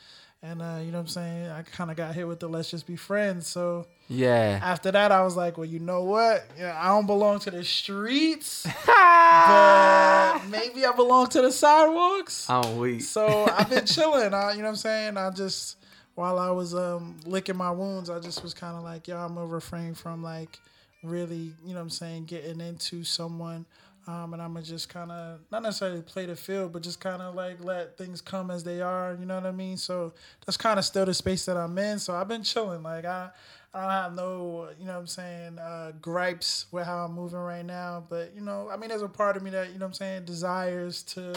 And 0.44 0.62
uh, 0.62 0.78
you 0.80 0.92
know 0.92 1.00
what 1.00 1.04
I'm 1.04 1.08
saying? 1.08 1.50
I 1.50 1.64
kind 1.64 1.90
of 1.90 1.98
got 1.98 2.14
hit 2.14 2.28
with 2.28 2.40
the 2.40 2.48
let's 2.48 2.70
just 2.70 2.86
be 2.86 2.96
friends. 2.96 3.48
So 3.48 3.88
yeah. 4.08 4.60
after 4.62 4.92
that, 4.92 5.12
I 5.12 5.24
was 5.24 5.36
like, 5.36 5.58
well, 5.58 5.66
you 5.66 5.80
know 5.80 6.04
what? 6.04 6.46
Yeah, 6.58 6.78
I 6.80 6.90
don't 6.90 7.08
belong 7.08 7.40
to 7.40 7.52
the 7.52 7.64
streets, 7.64 8.64
but 8.86 10.42
maybe 10.50 10.86
I 10.86 10.92
belong 10.96 11.28
to 11.28 11.42
the 11.42 11.52
sidewalks. 11.52 12.48
I'm 12.50 12.78
weak. 12.78 13.02
So 13.02 13.48
I've 13.52 13.70
been 13.70 13.86
chilling. 13.86 14.34
I, 14.34 14.52
you 14.52 14.58
know 14.58 14.66
what 14.66 14.70
I'm 14.70 14.76
saying? 14.76 15.18
I 15.18 15.32
just 15.32 15.78
while 16.14 16.40
I 16.40 16.52
was 16.52 16.76
um 16.76 17.18
licking 17.26 17.58
my 17.58 17.72
wounds, 17.72 18.10
I 18.10 18.20
just 18.20 18.44
was 18.44 18.54
kind 18.54 18.78
of 18.78 18.84
like, 18.84 19.08
yo, 19.08 19.18
I'm 19.18 19.36
gonna 19.36 19.48
refrain 19.48 19.96
from 19.96 20.22
like 20.22 20.60
really, 21.04 21.54
you 21.64 21.70
know 21.70 21.76
what 21.76 21.82
I'm 21.82 21.90
saying, 21.90 22.26
getting 22.26 22.62
into 22.62 23.04
someone. 23.04 23.66
Um, 24.08 24.32
and 24.34 24.42
I'm 24.42 24.54
gonna 24.54 24.66
just 24.66 24.88
kind 24.88 25.12
of 25.12 25.42
not 25.52 25.64
necessarily 25.64 26.02
play 26.02 26.26
the 26.26 26.36
field, 26.36 26.72
but 26.72 26.82
just 26.82 27.02
kind 27.02 27.22
of 27.22 27.36
like 27.36 27.62
let 27.62 27.98
things 27.98 28.22
come 28.22 28.50
as 28.50 28.64
they 28.64 28.80
are. 28.80 29.18
You 29.20 29.26
know 29.26 29.36
what 29.36 29.46
I 29.46 29.52
mean? 29.52 29.76
So 29.76 30.14
that's 30.46 30.56
kind 30.56 30.80
of 30.80 30.86
still 30.86 31.06
the 31.06 31.14
space 31.14 31.46
that 31.46 31.58
I'm 31.58 31.78
in. 31.78 32.00
So 32.00 32.16
I've 32.16 32.30
been 32.30 32.44
chilling. 32.44 32.84
Like 32.84 33.04
I, 33.04 33.30
I 33.74 33.82
don't 33.82 33.92
have 33.92 34.14
no, 34.16 34.70
you 34.80 34.86
know 34.86 34.94
what 34.94 35.00
I'm 35.00 35.08
saying, 35.08 35.60
uh, 35.60 35.92
gripes 36.02 36.68
with 36.72 36.86
how 36.86 37.04
I'm 37.04 37.14
moving 37.16 37.40
right 37.40 37.66
now. 37.66 38.06
But 38.10 38.32
you 38.34 38.42
know, 38.42 38.70
I 38.72 38.78
mean, 38.78 38.90
there's 38.90 39.02
a 39.02 39.10
part 39.10 39.36
of 39.36 39.44
me 39.44 39.50
that 39.50 39.68
you 39.68 39.74
know 39.74 39.86
what 39.86 39.88
I'm 39.88 39.94
saying 39.94 40.24
desires 40.24 41.04
to. 41.04 41.36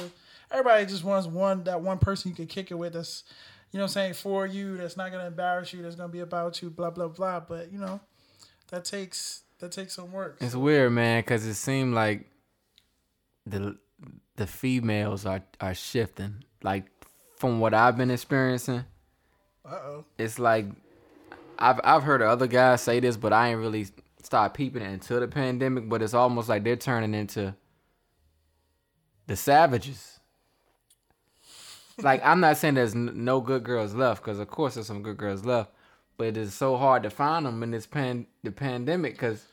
Everybody 0.52 0.86
just 0.86 1.02
wants 1.02 1.26
one 1.26 1.64
that 1.64 1.80
one 1.80 1.98
person 1.98 2.30
you 2.30 2.36
can 2.36 2.46
kick 2.46 2.70
it 2.70 2.74
with. 2.74 2.92
That's 2.92 3.24
you 3.72 3.78
know 3.78 3.84
what 3.84 3.90
I'm 3.90 3.94
saying, 3.94 4.14
for 4.14 4.46
you, 4.46 4.76
that's 4.76 4.96
not 4.96 5.10
gonna 5.10 5.26
embarrass 5.26 5.72
you, 5.72 5.82
that's 5.82 5.96
gonna 5.96 6.08
be 6.08 6.20
about 6.20 6.62
you, 6.62 6.70
blah 6.70 6.90
blah 6.90 7.08
blah. 7.08 7.40
But 7.40 7.72
you 7.72 7.78
know, 7.78 8.00
that 8.68 8.84
takes 8.84 9.42
that 9.58 9.72
takes 9.72 9.94
some 9.94 10.12
work. 10.12 10.36
It's 10.40 10.54
weird, 10.54 10.92
man, 10.92 11.22
because 11.22 11.44
it 11.44 11.54
seemed 11.54 11.94
like 11.94 12.29
the 13.46 13.76
the 14.36 14.46
females 14.46 15.26
are 15.26 15.42
are 15.60 15.74
shifting. 15.74 16.44
Like 16.62 16.86
from 17.36 17.60
what 17.60 17.74
I've 17.74 17.96
been 17.96 18.10
experiencing, 18.10 18.84
Uh 19.64 19.68
oh. 19.74 20.04
it's 20.18 20.38
like 20.38 20.66
I've 21.58 21.80
I've 21.84 22.02
heard 22.02 22.22
other 22.22 22.46
guys 22.46 22.80
say 22.82 23.00
this, 23.00 23.16
but 23.16 23.32
I 23.32 23.48
ain't 23.50 23.60
really 23.60 23.86
started 24.22 24.54
peeping 24.54 24.82
it 24.82 24.92
until 24.92 25.20
the 25.20 25.28
pandemic. 25.28 25.88
But 25.88 26.02
it's 26.02 26.14
almost 26.14 26.48
like 26.48 26.64
they're 26.64 26.76
turning 26.76 27.14
into 27.14 27.54
the 29.26 29.36
savages. 29.36 30.18
like 32.02 32.20
I'm 32.24 32.40
not 32.40 32.56
saying 32.56 32.74
there's 32.74 32.94
n- 32.94 33.24
no 33.24 33.40
good 33.40 33.62
girls 33.62 33.94
left, 33.94 34.22
because 34.22 34.38
of 34.38 34.48
course 34.48 34.74
there's 34.74 34.86
some 34.86 35.02
good 35.02 35.16
girls 35.18 35.44
left, 35.44 35.70
but 36.16 36.28
it 36.28 36.36
is 36.36 36.54
so 36.54 36.76
hard 36.76 37.02
to 37.04 37.10
find 37.10 37.46
them 37.46 37.62
in 37.62 37.70
this 37.70 37.86
pan 37.86 38.26
the 38.42 38.50
pandemic, 38.50 39.14
because 39.14 39.44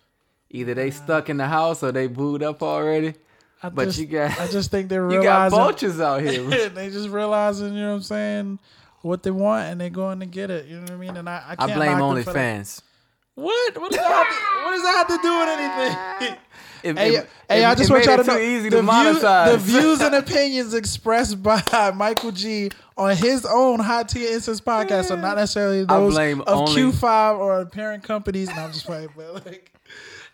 either 0.50 0.74
they 0.74 0.92
stuck 0.92 1.30
in 1.30 1.38
the 1.38 1.48
house 1.48 1.84
or 1.84 1.92
they 1.92 2.08
booed 2.08 2.42
up 2.44 2.64
already. 2.64 3.14
I 3.64 3.70
But 3.70 3.86
just, 3.86 4.00
you 4.00 4.06
got- 4.06 4.40
I 4.40 4.48
just 4.48 4.70
think 4.72 4.90
they're 4.90 5.06
realizing 5.06 5.24
You 5.24 5.30
got 5.30 5.50
vultures 5.52 6.00
out 6.00 6.22
here. 6.22 6.70
they 6.70 6.90
just 6.90 7.10
realizing, 7.10 7.74
you 7.74 7.82
know 7.82 7.90
what 7.90 7.96
I'm 7.96 8.02
saying, 8.04 8.60
what 9.02 9.24
they 9.24 9.32
want, 9.32 9.68
and 9.70 9.82
they're 9.82 9.90
going 9.90 10.20
to 10.20 10.26
get 10.26 10.50
it. 10.52 10.66
You 10.68 10.76
know 10.76 10.82
what 10.84 10.92
I 10.92 10.96
mean? 10.98 11.18
And 11.18 11.28
I, 11.30 11.56
I 11.58 11.64
I 11.66 11.74
blame 11.76 11.98
knock 11.98 12.16
them 12.16 12.24
for 12.24 12.34
that. 12.34 12.40
OnlyFans. 12.62 12.82
What? 13.36 13.78
What 13.82 13.92
does 13.92 14.00
that? 14.00 14.08
Have 14.08 14.28
to, 14.28 14.66
what 14.66 14.72
does 14.72 14.84
that 14.84 14.96
have 14.98 15.08
to 15.08 15.20
do 15.22 15.40
with 15.40 15.50
anything? 16.30 16.38
It- 16.84 16.96
Hey, 16.96 17.16
it- 17.16 17.30
hey, 17.50 17.64
it- 17.64 17.66
I 17.66 17.74
just 17.76 17.90
want 17.90 18.06
y'all 18.06 18.18
to 18.18 18.24
know 18.24 18.36
the, 18.36 18.70
to 18.70 18.82
view- 18.82 19.20
the 19.52 19.58
views 19.60 20.00
and 20.00 20.14
opinions 20.14 20.76
expressed 20.76 21.42
by 21.42 21.92
Michael 21.96 22.32
G 22.32 22.70
on 22.96 23.16
his 23.18 23.46
own 23.46 23.80
Hot 23.80 24.08
Tea 24.08 24.32
Incense 24.32 24.62
podcast 24.62 25.10
are 25.10 25.18
not 25.18 25.38
necessarily 25.38 25.82
I 25.82 25.86
those 25.86 26.14
blame 26.14 26.42
of 26.42 26.48
only- 26.70 26.84
Q5 26.84 27.40
or 27.40 27.66
parent 27.66 28.04
companies. 28.04 28.48
No, 28.56 28.62
I'm 28.62 28.72
just 28.72 28.86
playing, 28.86 29.10
but 29.18 29.44
like, 29.46 29.74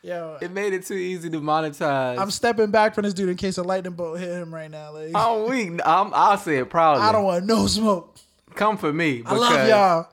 yo, 0.04 0.38
It 0.42 0.52
made 0.52 0.74
it 0.74 0.86
too 0.86 0.94
easy 0.96 1.30
to 1.30 1.42
monetize. 1.42 2.20
I'm 2.20 2.30
stepping 2.30 2.70
back 2.70 2.94
from 2.94 3.04
this 3.04 3.14
dude 3.14 3.30
in 3.30 3.38
case 3.38 3.58
a 3.58 3.64
lightning 3.64 3.94
bolt 3.94 4.20
hit 4.20 4.30
him 4.30 4.54
right 4.54 4.70
now. 4.70 4.94
Like, 4.94 5.12
oh, 5.16 5.46
I'm 5.46 5.50
weak. 5.50 5.80
I'm, 5.86 6.14
I'll 6.14 6.38
say 6.38 6.58
it 6.58 6.70
proudly. 6.70 7.04
I 7.04 7.12
don't 7.12 7.24
want 7.24 7.46
no 7.46 7.66
smoke. 7.68 8.18
come 8.56 8.78
for 8.78 8.94
me. 8.94 9.24
I 9.26 9.36
love 9.36 9.68
y'all. 9.68 10.08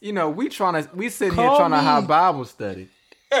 You 0.00 0.12
know, 0.12 0.30
we 0.30 0.48
trying 0.48 0.84
to 0.84 0.90
we 0.94 1.08
sitting 1.08 1.34
here 1.34 1.46
Call 1.46 1.58
trying 1.58 1.70
to 1.70 1.78
have 1.78 2.06
Bible 2.06 2.44
study. 2.44 2.88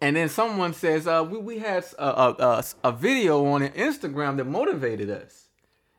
and 0.00 0.16
then 0.16 0.28
someone 0.28 0.72
says, 0.72 1.06
uh, 1.06 1.26
we, 1.28 1.38
we 1.38 1.58
had 1.58 1.84
a, 1.98 2.04
a, 2.04 2.30
a, 2.38 2.64
a 2.84 2.92
video 2.92 3.44
on 3.46 3.60
Instagram 3.68 4.36
that 4.38 4.44
motivated 4.44 5.10
us. 5.10 5.46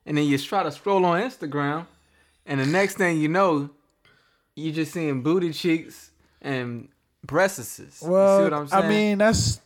And 0.06 0.18
then 0.18 0.26
you 0.26 0.38
try 0.38 0.64
to 0.64 0.72
scroll 0.72 1.06
on 1.06 1.22
Instagram, 1.22 1.88
and 2.46 2.60
the 2.60 2.66
next 2.66 2.98
thing 2.98 3.20
you 3.20 3.30
know, 3.30 3.70
you 4.56 4.72
just 4.74 4.92
seeing 4.92 5.22
booty 5.24 5.54
cheeks 5.54 6.12
and 6.42 6.90
breasts. 7.25 7.80
you 7.80 7.86
see 7.89 8.08
Well, 8.08 8.44
what 8.44 8.53
I'm 8.53 8.68
saying? 8.68 8.84
I 8.84 8.88
mean, 8.89 9.18
that's. 9.18 9.60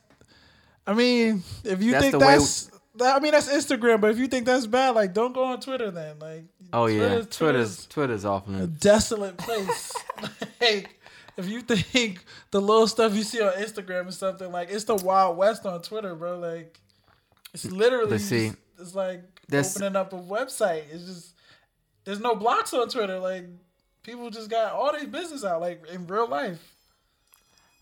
I 0.86 0.94
mean, 0.94 1.44
if 1.66 1.84
you 1.84 1.92
That's 1.92 2.06
think 2.06 2.20
that's, 2.20 2.72
that, 2.96 3.18
I 3.18 3.20
mean, 3.20 3.34
that's 3.34 3.50
Instagram. 3.50 4.00
But 4.00 4.12
if 4.12 4.18
you 4.20 4.28
think 4.28 4.46
that's 4.46 4.66
bad, 4.68 4.96
like, 4.96 5.14
don't 5.14 5.34
go 5.34 5.44
on 5.44 5.60
Twitter 5.60 5.92
then. 5.92 6.18
Like, 6.20 6.46
oh 6.72 6.86
yeah, 6.86 7.00
Twitter's- 7.10 7.28
Twitter's 7.38 7.86
Twitter's 7.88 8.26
off 8.26 8.48
a 8.48 8.68
desolate 8.68 9.38
place. 9.38 9.94
like, 10.62 10.98
if 11.36 11.46
you 11.48 11.62
think 11.62 12.24
the 12.52 12.62
little 12.62 12.88
stuff 12.88 13.14
you 13.16 13.24
see 13.24 13.42
on 13.42 13.52
Instagram 13.54 14.08
is 14.08 14.18
something 14.18 14.50
like 14.52 14.70
it's 14.72 14.86
the 14.86 14.96
Wild 14.96 15.36
West 15.38 15.66
on 15.66 15.82
Twitter, 15.82 16.16
bro. 16.16 16.40
Like, 16.40 16.80
it's 17.54 17.66
literally 17.66 18.18
see, 18.18 18.48
just- 18.48 18.58
it's 18.80 18.96
like 18.96 19.24
opening 19.52 19.96
up 19.98 20.14
a 20.14 20.18
website. 20.18 20.84
It's 20.90 21.04
just 21.04 21.34
there's 22.06 22.22
no 22.22 22.34
blocks 22.36 22.74
on 22.74 22.88
Twitter. 22.88 23.20
Like, 23.20 23.46
people 24.04 24.30
just 24.30 24.50
got 24.50 24.72
all 24.72 24.94
their 24.94 25.06
business 25.06 25.44
out, 25.44 25.60
like 25.60 25.86
in 25.92 26.08
real 26.08 26.30
life. 26.30 26.60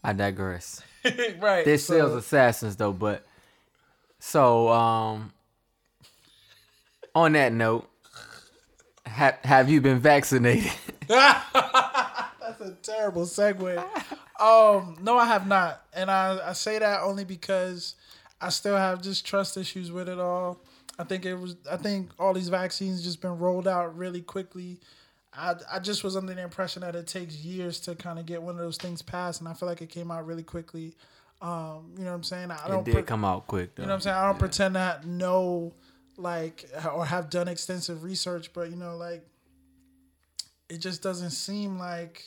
I 0.05 0.13
digress. 0.13 0.81
right. 1.39 1.65
They're 1.65 1.77
so- 1.77 1.93
sales 1.93 2.13
assassins 2.13 2.75
though, 2.75 2.93
but 2.93 3.25
so 4.19 4.69
um 4.69 5.31
on 7.13 7.31
that 7.33 7.53
note, 7.53 7.89
have 9.05 9.35
have 9.43 9.69
you 9.69 9.81
been 9.81 9.99
vaccinated? 9.99 10.71
That's 11.07 12.61
a 12.61 12.75
terrible 12.83 13.23
segue. 13.23 13.77
Um, 14.39 14.97
no, 15.01 15.17
I 15.17 15.25
have 15.25 15.47
not, 15.47 15.81
and 15.93 16.11
I, 16.11 16.49
I 16.49 16.53
say 16.53 16.77
that 16.77 17.01
only 17.01 17.23
because 17.23 17.95
I 18.41 18.49
still 18.49 18.75
have 18.75 19.01
just 19.01 19.25
trust 19.25 19.55
issues 19.55 19.91
with 19.91 20.09
it 20.09 20.19
all. 20.19 20.59
I 20.99 21.03
think 21.05 21.25
it 21.25 21.35
was. 21.35 21.55
I 21.71 21.77
think 21.77 22.09
all 22.19 22.33
these 22.33 22.49
vaccines 22.49 23.01
just 23.03 23.21
been 23.21 23.37
rolled 23.39 23.67
out 23.67 23.97
really 23.97 24.21
quickly. 24.21 24.79
I, 25.37 25.55
I 25.73 25.79
just 25.79 26.03
was 26.03 26.15
under 26.15 26.33
the 26.33 26.41
impression 26.41 26.81
that 26.81 26.95
it 26.95 27.07
takes 27.07 27.35
years 27.35 27.79
to 27.81 27.95
kind 27.95 28.19
of 28.19 28.25
get 28.25 28.41
one 28.41 28.55
of 28.55 28.61
those 28.61 28.77
things 28.77 29.01
passed, 29.01 29.41
and 29.41 29.47
I 29.49 29.53
feel 29.53 29.67
like 29.67 29.81
it 29.81 29.89
came 29.89 30.11
out 30.11 30.25
really 30.25 30.43
quickly. 30.43 30.95
Um, 31.41 31.93
you 31.97 32.03
know 32.03 32.11
what 32.11 32.15
I'm 32.17 32.23
saying? 32.23 32.51
I 32.51 32.65
It 32.65 32.69
don't. 32.69 32.83
did 32.85 32.93
pre- 32.93 33.03
come 33.03 33.25
out 33.25 33.45
quick 33.47 33.75
though. 33.75 33.83
you 33.83 33.87
know 33.87 33.93
what 33.93 33.95
I'm 33.97 34.01
saying? 34.01 34.15
I 34.17 34.25
don't 34.25 34.39
pretend 34.39 34.75
to 34.75 34.99
know, 35.05 35.73
like, 36.17 36.69
or 36.93 37.05
have 37.05 37.29
done 37.29 37.47
extensive 37.47 38.03
research, 38.03 38.53
but 38.53 38.69
you 38.69 38.77
know, 38.77 38.95
like, 38.97 39.25
it 40.69 40.77
just 40.77 41.01
doesn't 41.03 41.31
seem 41.31 41.77
like 41.77 42.23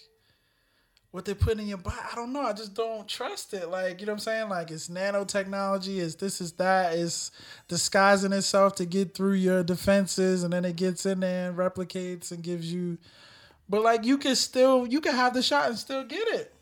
what 1.11 1.25
they 1.25 1.35
put 1.35 1.59
in 1.59 1.67
your 1.67 1.79
body. 1.79 1.97
I 2.11 2.15
don't 2.15 2.33
know. 2.33 2.43
I 2.43 2.53
just 2.53 2.75
don't 2.75 3.09
trust 3.09 3.55
it. 3.55 3.69
Like, 3.69 4.01
you 4.01 4.07
know 4.07 4.13
what 4.13 4.17
I'm 4.17 4.21
saying? 4.21 4.49
Like, 4.49 4.71
it's 4.71 4.89
nanotechnology. 4.89 6.01
It's 6.01 6.17
this, 6.17 6.41
is 6.41 6.53
that. 6.53 6.93
It's 6.99 7.31
disguising 7.67 8.33
itself 8.33 8.75
to 8.77 8.85
get 8.85 9.15
through 9.15 9.35
your 9.35 9.65
defenses, 9.65 10.43
and 10.45 10.53
then 10.53 10.65
it 10.65 10.77
gets 10.77 11.07
in 11.07 11.21
there 11.21 11.49
and 11.49 11.59
replicates 11.59 12.31
and 12.31 12.43
gives 12.43 12.73
you. 12.73 12.99
But 13.69 13.83
like, 13.83 14.05
you 14.05 14.19
can 14.19 14.37
still, 14.37 14.87
you 14.87 15.01
can 15.01 15.15
have 15.15 15.35
the 15.35 15.43
shot 15.43 15.69
and 15.69 15.79
still 15.79 16.05
get 16.05 16.29
it. 16.29 16.55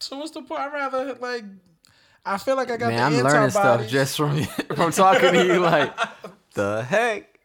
So 0.00 0.18
what's 0.18 0.30
the 0.30 0.42
point? 0.42 0.60
I'd 0.60 0.72
rather 0.72 1.14
like. 1.14 1.44
I 2.24 2.36
feel 2.36 2.56
like 2.56 2.70
I 2.70 2.76
got 2.76 2.90
Man, 2.90 3.12
the 3.12 3.18
I'm 3.18 3.24
learning 3.24 3.50
stuff 3.50 3.88
just 3.88 4.16
from 4.16 4.42
from 4.74 4.92
talking 4.92 5.32
to 5.32 5.46
you. 5.46 5.60
Like 5.60 5.94
the 6.54 6.82
heck. 6.82 7.38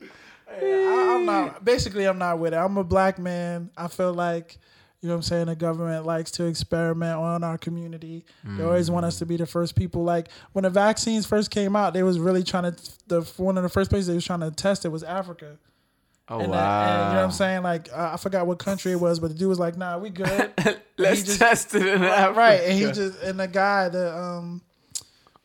I, 0.49 1.15
I'm 1.15 1.25
not. 1.25 1.63
Basically, 1.63 2.05
I'm 2.05 2.17
not 2.17 2.39
with 2.39 2.53
it. 2.53 2.57
I'm 2.57 2.77
a 2.77 2.83
black 2.83 3.17
man. 3.17 3.69
I 3.77 3.87
feel 3.87 4.13
like, 4.13 4.57
you 5.03 5.09
know, 5.09 5.15
what 5.15 5.17
I'm 5.17 5.21
saying 5.23 5.45
the 5.47 5.55
government 5.55 6.05
likes 6.05 6.31
to 6.31 6.45
experiment 6.45 7.17
on 7.17 7.43
our 7.43 7.57
community. 7.57 8.23
They 8.45 8.63
always 8.63 8.89
want 8.89 9.05
us 9.05 9.19
to 9.19 9.25
be 9.25 9.35
the 9.37 9.45
first 9.45 9.75
people. 9.75 10.03
Like 10.03 10.29
when 10.53 10.63
the 10.63 10.69
vaccines 10.69 11.25
first 11.25 11.51
came 11.51 11.75
out, 11.75 11.93
they 11.93 12.03
was 12.03 12.17
really 12.19 12.41
trying 12.43 12.71
to. 12.73 12.91
The 13.07 13.21
one 13.37 13.57
of 13.57 13.63
the 13.63 13.69
first 13.69 13.89
places 13.89 14.07
they 14.07 14.15
was 14.15 14.25
trying 14.25 14.39
to 14.39 14.49
test 14.51 14.85
it 14.85 14.89
was 14.89 15.03
Africa. 15.03 15.57
Oh 16.29 16.39
And, 16.39 16.49
wow. 16.51 16.55
that- 16.57 16.89
and 16.89 17.07
you 17.09 17.13
know 17.15 17.19
what 17.19 17.25
I'm 17.25 17.31
saying? 17.31 17.63
Like 17.63 17.89
uh, 17.91 18.11
I 18.13 18.17
forgot 18.17 18.47
what 18.47 18.57
country 18.59 18.93
it 18.93 18.99
was, 18.99 19.19
but 19.19 19.27
the 19.27 19.33
dude 19.33 19.49
was 19.49 19.59
like, 19.59 19.77
"Nah, 19.77 19.97
we 19.97 20.09
good." 20.09 20.51
Let's 20.97 21.23
just- 21.23 21.37
test 21.39 21.75
it 21.75 21.85
in 21.85 22.01
Africa. 22.01 22.39
right, 22.39 22.61
and 22.63 22.73
he 22.79 22.85
just 22.93 23.21
and 23.21 23.37
the 23.37 23.47
guy, 23.49 23.89
the 23.89 24.15
um, 24.17 24.61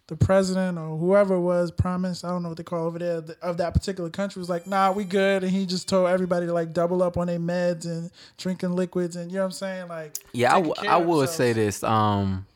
the 0.09 0.17
president 0.17 0.79
or 0.79 0.97
whoever 0.97 1.35
it 1.35 1.41
was, 1.41 1.71
promised, 1.71 2.25
I 2.25 2.31
don't 2.31 2.43
know 2.43 2.49
what 2.49 2.57
they 2.57 2.65
call 2.65 2.87
over 2.87 2.99
there 2.99 3.23
of 3.43 3.59
that 3.59 3.75
particular 3.75 4.09
country, 4.09 4.41
was 4.41 4.49
like, 4.49 4.67
"Nah, 4.67 4.91
we 4.91 5.05
good," 5.05 5.45
and 5.45 5.53
he 5.53 5.67
just 5.67 5.87
told 5.87 6.09
everybody 6.09 6.47
to 6.47 6.53
like 6.53 6.73
double 6.73 7.03
up 7.03 7.19
on 7.19 7.27
their 7.27 7.39
meds 7.39 7.85
and 7.85 8.11
drinking 8.39 8.73
liquids, 8.73 9.17
and 9.17 9.31
you 9.31 9.37
know 9.37 9.43
what 9.45 9.47
I'm 9.47 9.53
saying? 9.53 9.89
Like, 9.89 10.17
Yeah, 10.33 10.57
I, 10.57 10.63
w- 10.63 10.75
I 10.89 10.97
will 10.97 11.27
say 11.27 11.53
this. 11.53 11.85
Um, 11.85 12.47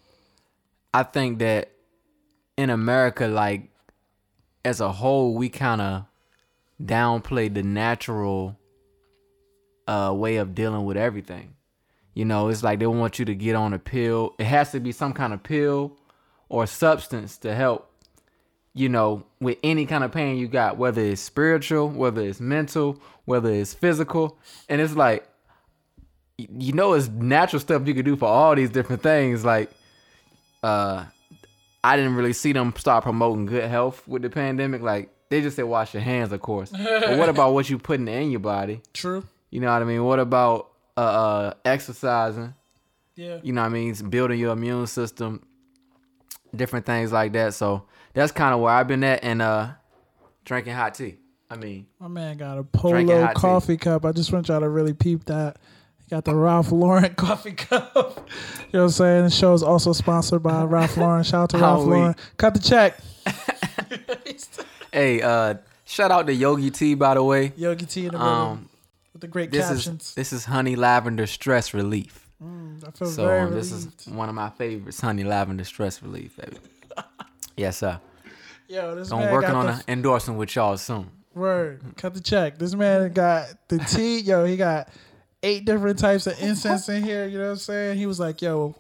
I 0.95 1.03
think 1.03 1.41
that 1.41 1.71
in 2.57 2.71
America, 2.71 3.27
like 3.27 3.69
as 4.65 4.81
a 4.81 4.91
whole, 4.91 5.35
we 5.35 5.51
kind 5.51 5.83
of 5.83 6.05
downplay 6.83 7.53
the 7.53 7.63
natural 7.63 8.59
uh, 9.87 10.13
way 10.17 10.37
of 10.37 10.55
dealing 10.55 10.87
with 10.87 10.97
everything. 10.97 11.55
You 12.15 12.25
know, 12.25 12.49
it's 12.49 12.63
like 12.63 12.79
they 12.79 12.87
want 12.87 13.19
you 13.19 13.27
to 13.27 13.35
get 13.35 13.57
on 13.57 13.75
a 13.75 13.79
pill. 13.79 14.35
It 14.39 14.45
has 14.45 14.73
to 14.73 14.81
be 14.81 14.93
some 14.93 15.13
kind 15.13 15.35
of 15.35 15.43
pill 15.43 15.99
or 16.53 16.67
substance 16.67 17.39
to 17.39 17.55
help. 17.55 17.89
You 18.75 18.89
know, 18.89 19.25
with 19.41 19.59
any 19.63 19.85
kind 19.85 20.03
of 20.03 20.13
pain 20.13 20.37
you 20.37 20.49
got, 20.49 20.79
whether 20.79 21.03
it's 21.03 21.21
spiritual, 21.21 21.89
whether 21.89 22.23
it's 22.23 22.41
mental, 22.41 22.99
whether 23.27 23.51
it's 23.51 23.75
physical, 23.75 24.39
and 24.69 24.81
it's 24.81 24.95
like 24.95 25.29
you 26.39 26.73
know 26.73 26.95
it's 26.95 27.09
natural 27.09 27.61
stuff 27.61 27.87
you 27.87 27.95
could 27.95 28.07
do 28.07 28.17
for 28.17 28.27
all 28.27 28.55
these 28.55 28.71
different 28.71 29.03
things. 29.03 29.45
Like 29.45 29.71
uh 30.63 31.05
i 31.83 31.97
didn't 31.97 32.15
really 32.15 32.33
see 32.33 32.53
them 32.53 32.73
start 32.77 33.03
promoting 33.03 33.47
good 33.47 33.69
health 33.69 34.07
with 34.07 34.23
the 34.23 34.31
pandemic. 34.31 34.81
Like 34.81 35.11
they 35.29 35.41
just 35.43 35.57
said 35.57 35.65
wash 35.65 35.93
your 35.93 36.03
hands 36.03 36.33
of 36.33 36.41
course. 36.41 36.71
But 36.77 37.19
what 37.19 37.29
about 37.29 37.53
what 37.53 37.69
you 37.69 37.79
putting 37.79 38.09
in 38.09 38.31
your 38.31 38.41
body? 38.41 38.81
True, 38.95 39.25
you 39.51 39.61
know 39.61 39.73
what 39.73 39.83
i 39.83 39.85
mean? 39.85 40.03
What 40.05 40.19
about 40.19 40.71
uh, 40.97 41.01
uh 41.01 41.55
exercising? 41.65 42.55
Yeah, 43.17 43.41
you 43.43 43.53
know 43.53 43.63
what 43.63 43.67
i 43.67 43.71
mean? 43.71 43.91
It's 43.91 44.01
building 44.01 44.39
your 44.39 44.53
immune 44.53 44.87
system 44.87 45.43
different 46.55 46.85
things 46.87 47.11
like 47.13 47.33
that 47.33 47.55
so 47.55 47.85
that's 48.15 48.33
kind 48.33 48.55
of 48.55 48.61
where 48.61 48.73
i've 48.73 48.89
been 48.89 49.03
at 49.05 49.23
and 49.25 49.41
uh 49.43 49.69
drinking 50.45 50.75
hot 50.75 50.95
tea 50.95 51.17
i 51.51 51.57
mean 51.57 51.87
my 52.01 52.09
man 52.09 52.37
got 52.37 52.59
a 52.59 52.63
polo 52.65 53.21
hot 53.23 53.35
tea. 53.35 53.41
coffee 53.41 53.77
cup. 53.77 54.05
I 54.05 54.13
just 54.13 54.33
want 54.33 54.49
y'all 54.49 54.61
to 54.61 54.69
really 54.69 54.93
peep 54.95 55.25
that. 55.27 55.57
He 55.99 56.09
got 56.11 56.25
the 56.25 56.35
Ralph 56.35 56.73
Lauren 56.73 57.15
coffee 57.17 57.53
cup. 57.53 57.93
you 57.95 58.01
know 58.73 58.81
what 58.81 58.83
I'm 58.85 58.89
saying? 58.91 59.25
The 59.25 59.31
show 59.31 59.55
is 59.55 59.63
also 59.63 59.93
sponsored 59.93 60.43
by 60.43 60.65
Ralph 60.65 60.97
Lauren. 60.97 61.23
Shout 61.25 61.43
out 61.45 61.51
to 61.51 61.59
Ralph 61.59 61.85
Lauren. 61.87 62.15
Cut 62.37 62.55
the 62.55 62.61
check. 62.61 62.99
hey 64.93 65.21
uh 65.23 65.55
shout 65.85 66.11
out 66.11 66.27
to 66.27 66.35
Yogi 66.35 66.71
Tea 66.71 66.95
by 66.95 67.15
the 67.15 67.23
way 67.23 67.53
Yogi 67.57 67.87
Tea 67.87 68.07
in 68.07 68.13
the 68.13 68.19
middle. 68.19 68.29
um 68.33 68.69
with 69.13 69.23
the 69.23 69.29
great 69.29 69.51
This 69.51 69.69
captions. 69.69 70.09
is 70.09 70.15
this 70.15 70.33
is 70.33 70.45
honey 70.47 70.77
lavender 70.77 71.27
stress 71.27 71.73
relief. 71.75 72.22
Mm, 72.43 72.85
I 72.85 73.07
So 73.07 73.27
very 73.27 73.41
um, 73.43 73.55
this 73.55 73.71
is 73.71 73.89
one 74.09 74.29
of 74.29 74.35
my 74.35 74.51
favorites, 74.51 75.01
honey 75.01 75.25
lavender 75.25 75.65
stress 75.65 76.03
relief, 76.03 76.37
baby. 76.37 76.57
yes, 77.57 77.79
sir. 77.79 78.01
Yo, 78.69 78.95
this 78.95 79.13
I'm 79.13 79.31
working 79.31 79.51
got 79.51 79.55
on 79.55 79.67
the 79.67 79.85
endorsing 79.93 80.37
with 80.37 80.55
y'all 80.57 80.77
soon. 80.77 81.11
Word. 81.35 81.83
Cut 81.97 82.15
the 82.15 82.21
check. 82.21 82.59
This 82.59 82.75
man 82.75 83.13
got 83.13 83.49
the 83.69 83.79
tea. 83.89 84.21
Yo, 84.21 84.45
he 84.45 84.57
got 84.57 84.89
eight 85.43 85.65
different 85.65 85.99
types 85.99 86.27
of 86.27 86.41
incense 86.43 86.89
in 86.89 87.03
here. 87.03 87.27
You 87.27 87.39
know 87.39 87.45
what 87.45 87.51
I'm 87.53 87.57
saying? 87.59 87.99
He 87.99 88.07
was 88.07 88.19
like, 88.19 88.43
yo, 88.43 88.75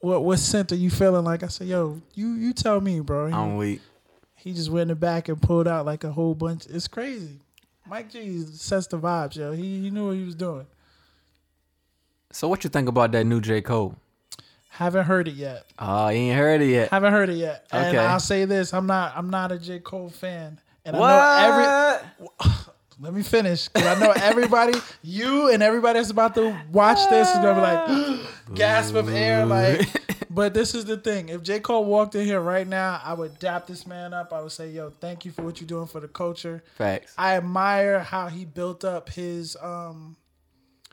what 0.00 0.24
what 0.24 0.38
scent 0.38 0.72
are 0.72 0.76
you 0.76 0.90
feeling 0.90 1.24
like? 1.24 1.42
I 1.42 1.48
said, 1.48 1.68
yo, 1.68 2.00
you 2.14 2.34
you 2.34 2.52
tell 2.52 2.80
me, 2.80 3.00
bro. 3.00 3.28
He, 3.28 3.32
I'm 3.32 3.56
weak. 3.56 3.80
he 4.34 4.52
just 4.52 4.70
went 4.70 4.82
in 4.82 4.88
the 4.88 4.96
back 4.96 5.28
and 5.28 5.40
pulled 5.40 5.68
out 5.68 5.86
like 5.86 6.04
a 6.04 6.10
whole 6.10 6.34
bunch. 6.34 6.66
It's 6.66 6.88
crazy. 6.88 7.40
Mike 7.86 8.10
G 8.10 8.44
sets 8.52 8.86
the 8.86 8.98
vibes, 8.98 9.36
yo. 9.36 9.52
He, 9.52 9.82
he 9.82 9.90
knew 9.90 10.08
what 10.08 10.16
he 10.16 10.24
was 10.24 10.34
doing. 10.34 10.66
So 12.38 12.46
what 12.46 12.62
you 12.62 12.70
think 12.70 12.88
about 12.88 13.10
that 13.10 13.26
new 13.26 13.40
J 13.40 13.60
Cole? 13.60 13.96
Haven't 14.68 15.06
heard 15.06 15.26
it 15.26 15.34
yet. 15.34 15.64
Oh, 15.76 16.06
you 16.08 16.18
ain't 16.18 16.38
heard 16.38 16.62
it 16.62 16.68
yet. 16.68 16.88
Haven't 16.90 17.12
heard 17.12 17.30
it 17.30 17.34
yet. 17.34 17.66
And 17.72 17.96
Okay. 17.96 17.98
I'll 17.98 18.20
say 18.20 18.44
this: 18.44 18.72
I'm 18.72 18.86
not 18.86 19.12
I'm 19.16 19.28
not 19.28 19.50
a 19.50 19.58
J 19.58 19.80
Cole 19.80 20.08
fan. 20.08 20.60
And 20.84 20.96
I 20.96 21.00
know 21.00 22.00
every 22.30 22.48
Let 23.00 23.12
me 23.12 23.24
finish 23.24 23.66
because 23.66 23.88
I 23.88 23.98
know 24.00 24.12
everybody, 24.12 24.78
you 25.02 25.50
and 25.50 25.64
everybody 25.64 25.98
that's 25.98 26.12
about 26.12 26.36
to 26.36 26.56
watch 26.70 26.98
this 27.10 27.28
is 27.28 27.34
gonna 27.38 27.56
be 27.56 27.60
like 27.60 28.20
gasp 28.54 28.94
of 28.94 29.08
air. 29.08 29.44
Like, 29.44 29.88
but 30.30 30.54
this 30.54 30.76
is 30.76 30.84
the 30.84 30.96
thing: 30.96 31.30
if 31.30 31.42
J 31.42 31.58
Cole 31.58 31.86
walked 31.86 32.14
in 32.14 32.24
here 32.24 32.40
right 32.40 32.68
now, 32.68 33.00
I 33.02 33.14
would 33.14 33.40
dap 33.40 33.66
this 33.66 33.84
man 33.84 34.14
up. 34.14 34.32
I 34.32 34.42
would 34.42 34.52
say, 34.52 34.70
"Yo, 34.70 34.92
thank 35.00 35.24
you 35.24 35.32
for 35.32 35.42
what 35.42 35.60
you're 35.60 35.66
doing 35.66 35.88
for 35.88 35.98
the 35.98 36.06
culture." 36.06 36.62
Facts. 36.76 37.14
I 37.18 37.36
admire 37.36 37.98
how 37.98 38.28
he 38.28 38.44
built 38.44 38.84
up 38.84 39.08
his 39.08 39.56
um 39.60 40.16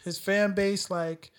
his 0.06 0.18
fan 0.18 0.54
base, 0.54 0.90
like 0.90 1.32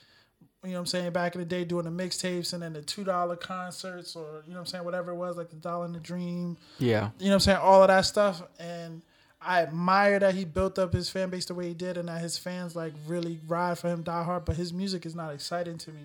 you 0.65 0.73
know 0.73 0.79
what 0.79 0.81
I'm 0.81 0.87
saying, 0.87 1.13
back 1.13 1.35
in 1.37 1.41
the 1.41 1.45
day 1.47 1.65
doing 1.65 1.85
the 1.85 1.91
mixtapes 2.05 2.53
and 2.53 2.61
then 2.63 2.73
the 2.73 2.83
two 2.83 3.05
dollar 3.05 3.37
concerts 3.37 4.17
or 4.17 4.43
you 4.47 4.51
know 4.53 4.57
what 4.57 4.61
I'm 4.61 4.67
saying, 4.67 4.85
whatever 4.85 5.13
it 5.13 5.17
was, 5.17 5.37
like 5.37 5.49
the 5.49 5.57
Dollar 5.57 5.87
in 5.87 5.93
the 5.93 6.01
Dream 6.01 6.57
Yeah. 6.79 7.11
you 7.19 7.27
know 7.27 7.31
what 7.31 7.35
I'm 7.35 7.41
saying, 7.41 7.59
all 7.59 7.83
of 7.83 7.89
that 7.89 8.01
stuff. 8.03 8.43
And 8.59 9.03
I 9.41 9.63
admire 9.63 10.19
that 10.19 10.35
he 10.35 10.45
built 10.45 10.77
up 10.79 10.93
his 10.93 11.09
fan 11.09 11.31
base 11.31 11.45
the 11.45 11.55
way 11.55 11.69
he 11.69 11.75
did 11.75 11.97
and 11.97 12.09
that 12.09 12.21
his 12.21 12.37
fans 12.37 12.75
like 12.75 12.95
really 13.07 13.39
ride 13.47 13.79
for 13.79 13.89
him 13.89 14.03
die 14.03 14.25
hard, 14.25 14.45
but 14.45 14.57
his 14.57 14.73
music 14.73 15.07
is 15.07 15.15
not 15.15 15.33
exciting 15.33 15.79
to 15.79 15.93
me. 15.93 16.01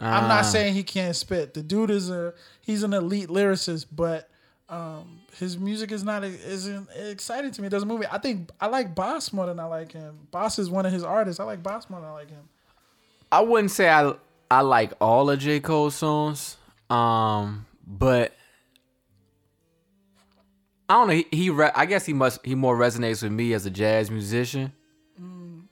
I'm 0.00 0.24
Ah. 0.24 0.28
not 0.28 0.46
saying 0.46 0.74
he 0.74 0.82
can't 0.82 1.14
spit. 1.14 1.54
The 1.54 1.62
dude 1.62 1.90
is 1.90 2.10
a 2.10 2.34
he's 2.60 2.82
an 2.82 2.94
elite 2.94 3.28
lyricist, 3.28 3.86
but 3.92 4.28
um, 4.68 5.20
his 5.38 5.58
music 5.58 5.92
is 5.92 6.02
not 6.04 6.24
isn't 6.24 6.88
exciting 6.94 7.50
to 7.50 7.60
me. 7.60 7.66
It 7.66 7.70
doesn't 7.70 7.88
move 7.88 8.00
me. 8.00 8.06
I 8.10 8.18
think 8.18 8.50
I 8.60 8.66
like 8.68 8.94
Bas 8.94 9.32
more 9.32 9.46
than 9.46 9.60
I 9.60 9.64
like 9.64 9.92
him. 9.92 10.26
Bas 10.30 10.58
is 10.58 10.70
one 10.70 10.86
of 10.86 10.92
his 10.92 11.04
artists. 11.04 11.40
I 11.40 11.44
like 11.44 11.62
Bas 11.62 11.90
more 11.90 12.00
than 12.00 12.08
I 12.08 12.12
like 12.12 12.30
him. 12.30 12.48
I 13.30 13.40
wouldn't 13.40 13.70
say 13.70 13.88
I 13.88 14.14
I 14.50 14.60
like 14.60 14.92
all 15.00 15.30
of 15.30 15.38
J 15.38 15.60
Cole's 15.60 15.94
songs, 15.94 16.56
um, 16.90 17.66
but 17.86 18.36
I 20.88 20.94
don't 20.94 21.08
know. 21.08 21.14
He, 21.14 21.26
he 21.30 21.50
re- 21.50 21.70
I 21.74 21.86
guess 21.86 22.04
he 22.04 22.12
must 22.12 22.44
he 22.44 22.54
more 22.54 22.76
resonates 22.76 23.22
with 23.22 23.32
me 23.32 23.54
as 23.54 23.64
a 23.66 23.70
jazz 23.70 24.10
musician 24.10 24.72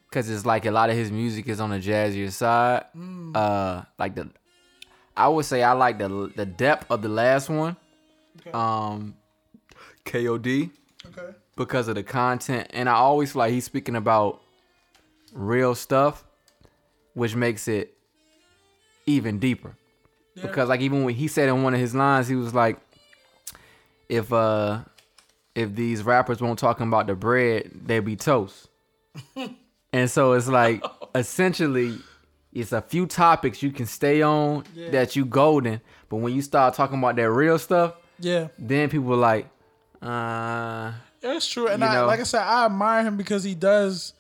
because 0.09 0.29
it's 0.29 0.45
like 0.45 0.67
a 0.67 0.71
lot 0.71 0.91
of 0.91 0.97
his 0.97 1.13
music 1.13 1.49
is 1.49 1.61
on 1.61 1.71
the 1.71 1.79
jazzier 1.79 2.31
side. 2.33 2.85
Uh, 3.35 3.83
like 3.99 4.15
the 4.15 4.31
I 5.17 5.29
would 5.29 5.45
say 5.45 5.63
I 5.63 5.73
like 5.73 5.99
the 5.99 6.33
the 6.35 6.47
depth 6.47 6.91
of 6.91 7.03
the 7.03 7.09
last 7.09 7.49
one, 7.49 7.77
Okay. 8.41 8.51
um, 8.53 9.15
K.O.D. 10.05 10.71
okay. 11.07 11.35
because 11.57 11.89
of 11.89 11.95
the 11.95 12.03
content, 12.03 12.69
and 12.71 12.89
I 12.89 12.95
always 12.95 13.33
feel 13.33 13.41
like 13.41 13.53
he's 13.53 13.65
speaking 13.65 13.97
about 13.97 14.41
real 15.33 15.75
stuff, 15.75 16.25
which 17.15 17.35
makes 17.35 17.69
it 17.69 17.95
even 19.07 19.39
deeper. 19.39 19.77
Yeah. 20.35 20.43
Because 20.47 20.69
like 20.69 20.81
even 20.81 21.05
when 21.05 21.15
he 21.15 21.29
said 21.29 21.49
in 21.49 21.63
one 21.63 21.75
of 21.75 21.81
his 21.81 21.95
lines, 21.95 22.29
he 22.29 22.35
was 22.37 22.55
like, 22.55 22.79
"If 24.09 24.33
uh, 24.33 24.81
if 25.55 25.75
these 25.75 26.03
rappers 26.03 26.41
won't 26.41 26.59
talking 26.59 26.87
about 26.87 27.07
the 27.07 27.15
bread, 27.15 27.71
they 27.85 28.01
be 28.01 28.17
toast." 28.17 28.69
and 29.93 30.11
so 30.11 30.33
it's 30.33 30.49
like 30.49 30.85
essentially, 31.15 31.99
it's 32.53 32.73
a 32.73 32.81
few 32.81 33.07
topics 33.07 33.63
you 33.63 33.71
can 33.73 33.87
stay 33.87 34.23
on 34.23 34.65
Yeah. 34.75 34.91
that 34.91 35.17
you 35.17 35.25
golden, 35.25 35.81
but 36.09 36.17
when 36.17 36.33
you 36.33 36.43
start 36.43 36.75
talking 36.75 36.99
about 36.99 37.17
that 37.17 37.31
real 37.31 37.59
stuff, 37.59 37.95
Yeah. 38.21 38.49
then 38.59 38.89
people 38.89 39.13
are 39.13 39.17
like, 39.17 39.49
uh. 40.03 40.93
It's 41.23 41.47
true. 41.47 41.69
And 41.69 41.85
I, 41.85 41.95
know. 41.97 42.07
like 42.07 42.21
I 42.21 42.25
said, 42.25 42.43
I 42.43 42.65
admire 42.67 43.03
him 43.05 43.17
because 43.17 43.45
he 43.45 43.55
does 43.55 44.15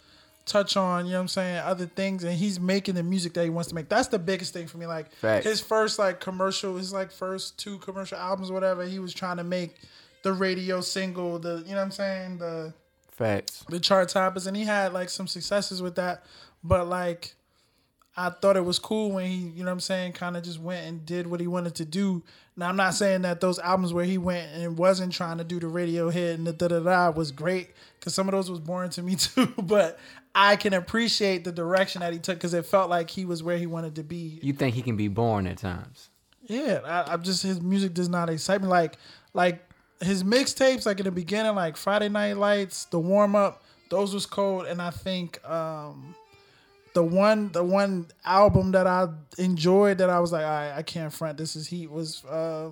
touch 0.45 0.77
on, 0.77 1.07
you 1.07 1.13
know 1.13 1.19
what 1.19 1.23
I'm 1.23 1.29
saying, 1.29 1.59
other 1.59 1.87
things 1.87 2.25
and 2.25 2.35
he's 2.35 2.59
making 2.59 2.97
the 2.97 3.03
music 3.03 3.35
that 3.35 3.45
he 3.45 3.51
wants 3.51 3.69
to 3.69 3.75
make. 3.75 3.89
That's 3.89 4.09
the 4.09 4.19
biggest 4.19 4.53
thing 4.53 4.67
for 4.67 4.79
me. 4.79 4.87
Like 4.87 5.13
Facts. 5.13 5.47
his 5.47 5.61
first 5.61 5.99
like 5.99 6.21
commercial, 6.21 6.77
his 6.77 6.93
like 6.93 7.11
first 7.11 7.59
two 7.59 7.79
commercial 7.79 8.19
albums 8.19 8.51
whatever, 8.51 8.85
he 8.85 8.99
was 8.99 9.15
trying 9.15 9.37
to 9.39 9.45
make 9.45 9.77
the 10.23 10.33
radio 10.33 10.81
single, 10.81 11.39
the 11.39 11.63
you 11.65 11.71
know 11.71 11.77
what 11.77 11.83
I'm 11.83 11.91
saying, 11.91 12.39
the 12.39 12.75
Facts. 13.13 13.65
the 13.69 13.81
chart 13.81 14.09
toppers 14.09 14.47
and 14.47 14.57
he 14.57 14.65
had 14.65 14.93
like 14.93 15.09
some 15.09 15.27
successes 15.27 15.81
with 15.81 15.95
that. 15.97 16.25
But 16.65 16.89
like 16.89 17.35
I 18.17 18.31
thought 18.31 18.57
it 18.57 18.65
was 18.65 18.79
cool 18.79 19.13
when 19.13 19.27
he, 19.27 19.37
you 19.37 19.61
know 19.61 19.67
what 19.67 19.73
I'm 19.73 19.81
saying, 19.81 20.13
kind 20.13 20.37
of 20.37 20.43
just 20.43 20.61
went 20.61 20.87
and 20.87 21.07
did 21.07 21.27
what 21.29 21.41
he 21.41 21.47
wanted 21.47 21.77
to 21.77 21.85
do. 21.85 22.23
Now 22.57 22.69
I'm 22.69 22.77
not 22.77 22.95
saying 22.95 23.23
that 23.23 23.41
those 23.41 23.59
albums 23.59 23.93
where 23.93 24.05
he 24.05 24.19
went 24.19 24.51
and 24.53 24.77
wasn't 24.77 25.13
trying 25.13 25.39
to 25.39 25.45
do 25.45 25.61
the 25.61 25.69
radio 25.69 26.11
hit 26.11 26.39
and 26.39 26.47
the 26.47 26.53
da 26.53 26.69
da 26.69 26.81
da 26.81 27.11
was 27.11 27.31
great 27.31 27.71
because 27.99 28.15
some 28.15 28.29
of 28.29 28.33
those 28.33 28.51
was 28.51 28.61
boring 28.61 28.91
to 28.91 29.03
me 29.03 29.15
too. 29.17 29.47
But 29.63 29.99
I 30.35 30.57
can 30.57 30.75
appreciate 30.75 31.45
the 31.45 31.53
direction 31.53 32.01
that 32.01 32.13
he 32.13 32.19
took 32.19 32.37
because 32.37 32.53
it 32.53 32.67
felt 32.67 32.91
like 32.91 33.11
he 33.11 33.25
was 33.25 33.43
where 33.43 33.59
he 33.59 33.67
wanted 33.67 33.95
to 33.97 34.03
be. 34.03 34.41
You 34.43 34.53
think 34.53 34.75
he 34.75 34.83
can 34.83 34.97
be 34.97 35.09
boring 35.09 35.47
at 35.47 35.59
times? 35.59 36.11
Yeah, 36.43 36.81
I, 36.85 37.13
I'm 37.13 37.23
just 37.23 37.43
his 37.43 37.61
music 37.61 37.95
does 37.95 38.09
not 38.09 38.29
excite 38.29 38.61
me. 38.61 38.69
Like 38.69 38.97
like 39.35 39.65
his 40.01 40.25
mixtapes, 40.25 40.85
like 40.85 40.99
in 40.99 41.05
the 41.05 41.13
beginning, 41.13 41.55
like 41.55 41.77
Friday 41.77 42.09
Night 42.09 42.37
Lights, 42.37 42.87
the 42.87 42.99
warm 42.99 43.37
up, 43.37 43.63
those 43.89 44.13
was 44.13 44.27
cold. 44.27 44.67
And 44.67 44.83
I 44.83 44.91
think 44.91 45.43
um 45.49 46.15
the 46.95 47.03
one 47.03 47.51
the 47.53 47.63
one 47.63 48.07
album 48.25 48.73
that 48.73 48.87
I 48.87 49.09
enjoyed 49.39 49.99
that 49.99 50.11
I 50.11 50.21
was 50.21 50.33
like, 50.33 50.45
I 50.45 50.79
I 50.79 50.83
can't 50.83 51.13
front. 51.13 51.39
This 51.39 51.57
is 51.57 51.67
heat 51.67 51.91
was 51.91 52.25
uh 52.25 52.71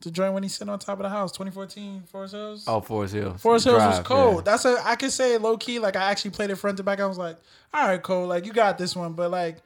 the 0.00 0.10
joint 0.10 0.34
when 0.34 0.42
he 0.42 0.48
sitting 0.48 0.68
on 0.72 0.78
top 0.78 0.98
of 0.98 1.04
the 1.04 1.08
house, 1.08 1.30
2014 1.32 2.02
Forest 2.10 2.34
Hills. 2.34 2.64
Oh, 2.66 2.80
Forest 2.80 3.14
Hills. 3.14 3.40
Forest 3.40 3.64
Hills 3.66 3.82
was 3.82 4.00
cold. 4.00 4.36
yeah. 4.36 4.40
That's 4.42 4.64
a 4.64 4.76
I 4.84 4.96
could 4.96 5.12
say 5.12 5.38
low 5.38 5.56
key. 5.56 5.78
Like 5.78 5.96
I 5.96 6.10
actually 6.10 6.32
played 6.32 6.50
it 6.50 6.56
front 6.56 6.76
to 6.78 6.82
back. 6.82 7.00
I 7.00 7.06
was 7.06 7.18
like, 7.18 7.36
all 7.72 7.86
right, 7.86 8.02
Cole, 8.02 8.26
like 8.26 8.44
you 8.46 8.52
got 8.52 8.78
this 8.78 8.96
one. 8.96 9.12
But 9.12 9.30
like 9.30 9.58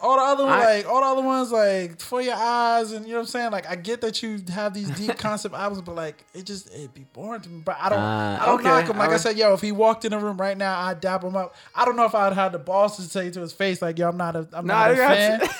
all 0.00 0.16
the 0.16 0.22
other 0.22 0.44
I- 0.50 0.76
like 0.76 0.86
all 0.86 1.00
the 1.00 1.06
other 1.06 1.22
ones 1.22 1.50
like 1.50 2.00
for 2.00 2.20
your 2.20 2.34
eyes 2.36 2.92
and 2.92 3.06
you 3.06 3.12
know 3.12 3.18
what 3.18 3.22
I'm 3.22 3.26
saying. 3.28 3.50
Like 3.50 3.68
I 3.68 3.76
get 3.76 4.00
that 4.02 4.22
you 4.22 4.40
have 4.52 4.74
these 4.74 4.90
deep 4.90 5.16
concept 5.18 5.54
albums, 5.54 5.80
but 5.82 5.94
like 5.94 6.24
it 6.34 6.44
just 6.44 6.68
it'd 6.74 6.92
be 6.94 7.06
boring 7.12 7.40
to 7.40 7.48
me. 7.48 7.62
But 7.64 7.78
I 7.80 7.88
don't 7.88 7.98
Uh, 7.98 8.38
I 8.42 8.46
don't 8.46 8.54
okay, 8.60 8.68
knock 8.68 8.88
him. 8.90 8.98
Like 8.98 9.10
I 9.10 9.16
said, 9.16 9.36
yo, 9.38 9.54
if 9.54 9.60
he 9.62 9.72
walked 9.72 10.04
in 10.04 10.10
the 10.10 10.18
room 10.18 10.36
right 10.36 10.56
now, 10.56 10.78
I'd 10.80 11.00
dap 11.00 11.24
him 11.24 11.34
up. 11.36 11.54
I 11.74 11.84
don't 11.84 11.96
know 11.96 12.04
if 12.04 12.14
I'd 12.14 12.32
have 12.34 12.52
the 12.52 12.58
balls 12.58 12.96
to 12.96 13.02
say 13.02 13.30
to 13.30 13.40
his 13.40 13.52
face 13.52 13.80
like, 13.80 13.98
yo, 13.98 14.08
I'm 14.08 14.16
not 14.18 14.36
a 14.36 14.46
I'm 14.52 14.66
Nah, 14.66 14.88
not 14.88 14.90
a 14.92 14.96
fan. 14.96 15.40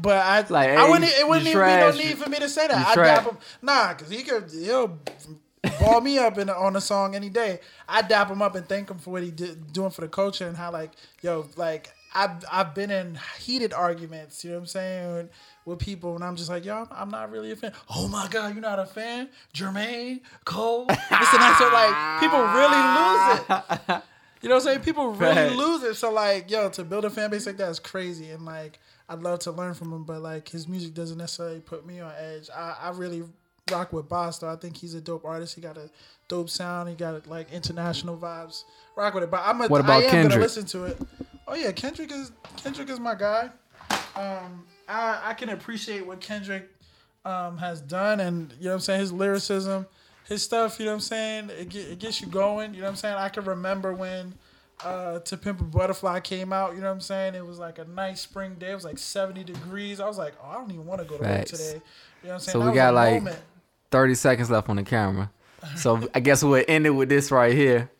But 0.00 0.16
I, 0.26 0.40
Like, 0.48 0.70
I 0.70 0.88
wouldn't. 0.88 1.12
It 1.12 1.28
wouldn't 1.28 1.46
even 1.46 1.58
trash. 1.58 1.92
be 1.94 1.98
no 2.02 2.04
need 2.08 2.18
for 2.18 2.28
me 2.30 2.38
to 2.38 2.48
say 2.48 2.66
that. 2.66 2.86
I 2.88 2.94
dap 2.94 3.24
him, 3.26 3.36
nah, 3.60 3.92
because 3.92 4.08
he 4.10 4.22
could. 4.22 4.50
He'll 4.50 4.98
ball 5.78 6.00
me 6.00 6.18
up 6.18 6.38
in 6.38 6.48
on 6.48 6.74
a 6.76 6.80
song 6.80 7.14
any 7.14 7.28
day. 7.28 7.60
I 7.88 8.00
dap 8.00 8.30
him 8.30 8.40
up 8.40 8.54
and 8.54 8.66
thank 8.66 8.90
him 8.90 8.98
for 8.98 9.10
what 9.10 9.22
he 9.22 9.30
did 9.30 9.72
doing 9.72 9.90
for 9.90 10.00
the 10.00 10.08
culture 10.08 10.48
and 10.48 10.56
how 10.56 10.72
like 10.72 10.92
yo 11.20 11.46
like 11.56 11.92
I've 12.14 12.44
I've 12.50 12.74
been 12.74 12.90
in 12.90 13.18
heated 13.38 13.72
arguments. 13.72 14.44
You 14.44 14.50
know 14.50 14.56
what 14.56 14.62
I'm 14.62 14.66
saying 14.66 15.28
with 15.64 15.78
people 15.78 16.14
and 16.16 16.24
I'm 16.24 16.36
just 16.36 16.50
like 16.50 16.64
yo 16.64 16.86
I'm, 16.90 17.10
not 17.10 17.30
really 17.30 17.52
a 17.52 17.56
fan. 17.56 17.72
Oh 17.88 18.08
my 18.08 18.28
god, 18.28 18.52
you're 18.54 18.62
not 18.62 18.78
a 18.78 18.86
fan, 18.86 19.28
Jermaine 19.54 20.20
Cole. 20.44 20.86
This 20.86 20.98
and 21.00 21.08
that. 21.10 21.56
So 21.58 21.68
like 21.72 22.20
people 22.20 22.40
really 22.42 23.68
lose 23.88 23.98
it. 23.98 24.02
You 24.42 24.48
know 24.48 24.56
what 24.56 24.62
I'm 24.62 24.66
saying? 24.66 24.80
People 24.80 25.12
really 25.12 25.34
Facts. 25.34 25.54
lose 25.54 25.82
it. 25.84 25.94
So 25.94 26.10
like, 26.12 26.50
yo, 26.50 26.68
to 26.70 26.82
build 26.82 27.04
a 27.04 27.10
fan 27.10 27.30
base 27.30 27.46
like 27.46 27.58
that 27.58 27.70
is 27.70 27.78
crazy. 27.78 28.30
And 28.30 28.44
like, 28.44 28.80
I'd 29.08 29.20
love 29.20 29.38
to 29.40 29.52
learn 29.52 29.74
from 29.74 29.92
him, 29.92 30.02
but 30.02 30.20
like, 30.20 30.48
his 30.48 30.66
music 30.66 30.94
doesn't 30.94 31.16
necessarily 31.18 31.60
put 31.60 31.86
me 31.86 32.00
on 32.00 32.12
edge. 32.18 32.48
I, 32.52 32.74
I 32.82 32.90
really 32.90 33.22
rock 33.70 33.92
with 33.92 34.08
Bas 34.08 34.38
though. 34.38 34.50
I 34.50 34.56
think 34.56 34.76
he's 34.76 34.94
a 34.94 35.00
dope 35.00 35.24
artist. 35.24 35.54
He 35.54 35.60
got 35.60 35.76
a 35.76 35.88
dope 36.26 36.50
sound. 36.50 36.88
He 36.88 36.96
got 36.96 37.24
like 37.28 37.52
international 37.52 38.16
vibes. 38.16 38.64
Rock 38.96 39.14
with 39.14 39.22
it. 39.22 39.30
But 39.30 39.42
I'm 39.44 39.60
a, 39.60 39.68
What 39.68 39.80
about 39.80 40.02
I 40.02 40.06
am 40.06 40.10
Kendrick? 40.10 40.30
gonna 40.32 40.42
listen 40.42 40.66
to 40.66 40.84
it. 40.86 40.98
Oh 41.46 41.54
yeah, 41.54 41.72
Kendrick 41.72 42.10
is 42.12 42.32
Kendrick 42.56 42.88
is 42.88 43.00
my 43.00 43.14
guy. 43.14 43.50
Um, 44.16 44.64
I 44.88 45.20
I 45.24 45.34
can 45.34 45.50
appreciate 45.50 46.06
what 46.06 46.20
Kendrick 46.20 46.68
um 47.24 47.58
has 47.58 47.80
done, 47.80 48.20
and 48.20 48.52
you 48.58 48.64
know 48.64 48.70
what 48.70 48.74
I'm 48.74 48.80
saying 48.80 49.00
his 49.00 49.12
lyricism, 49.12 49.86
his 50.28 50.42
stuff. 50.42 50.78
You 50.78 50.86
know 50.86 50.92
what 50.92 50.96
I'm 50.96 51.00
saying 51.00 51.50
it, 51.50 51.68
get, 51.68 51.88
it 51.88 51.98
gets 51.98 52.20
you 52.20 52.26
going. 52.28 52.74
You 52.74 52.80
know 52.80 52.86
what 52.86 52.90
I'm 52.90 52.96
saying 52.96 53.14
I 53.16 53.28
can 53.28 53.44
remember 53.44 53.92
when. 53.92 54.34
Uh, 54.84 55.20
to 55.20 55.36
Pimp 55.36 55.60
a 55.60 55.64
Butterfly 55.64 56.18
came 56.20 56.52
out, 56.52 56.74
you 56.74 56.80
know 56.80 56.88
what 56.88 56.94
I'm 56.94 57.00
saying? 57.00 57.36
It 57.36 57.46
was 57.46 57.56
like 57.56 57.78
a 57.78 57.84
nice 57.84 58.20
spring 58.20 58.56
day. 58.56 58.72
It 58.72 58.74
was 58.74 58.84
like 58.84 58.98
70 58.98 59.44
degrees. 59.44 60.00
I 60.00 60.08
was 60.08 60.18
like, 60.18 60.32
oh, 60.42 60.48
I 60.48 60.54
don't 60.54 60.72
even 60.72 60.86
want 60.86 61.00
to 61.00 61.06
go 61.06 61.18
to 61.18 61.22
Facts. 61.22 61.52
work 61.52 61.60
today. 61.60 61.72
You 61.74 61.74
know 61.74 62.28
what 62.30 62.34
I'm 62.34 62.40
saying? 62.40 62.52
So 62.52 62.58
That 62.58 62.68
we 62.68 62.74
got 62.74 62.92
like 62.94 63.22
moment. 63.22 63.38
30 63.92 64.14
seconds 64.16 64.50
left 64.50 64.68
on 64.68 64.74
the 64.74 64.82
camera. 64.82 65.30
So 65.76 66.08
I 66.16 66.18
guess 66.18 66.42
we'll 66.42 66.64
end 66.66 66.86
it 66.86 66.90
with 66.90 67.08
this 67.08 67.30
right 67.30 67.54
here. 67.54 67.91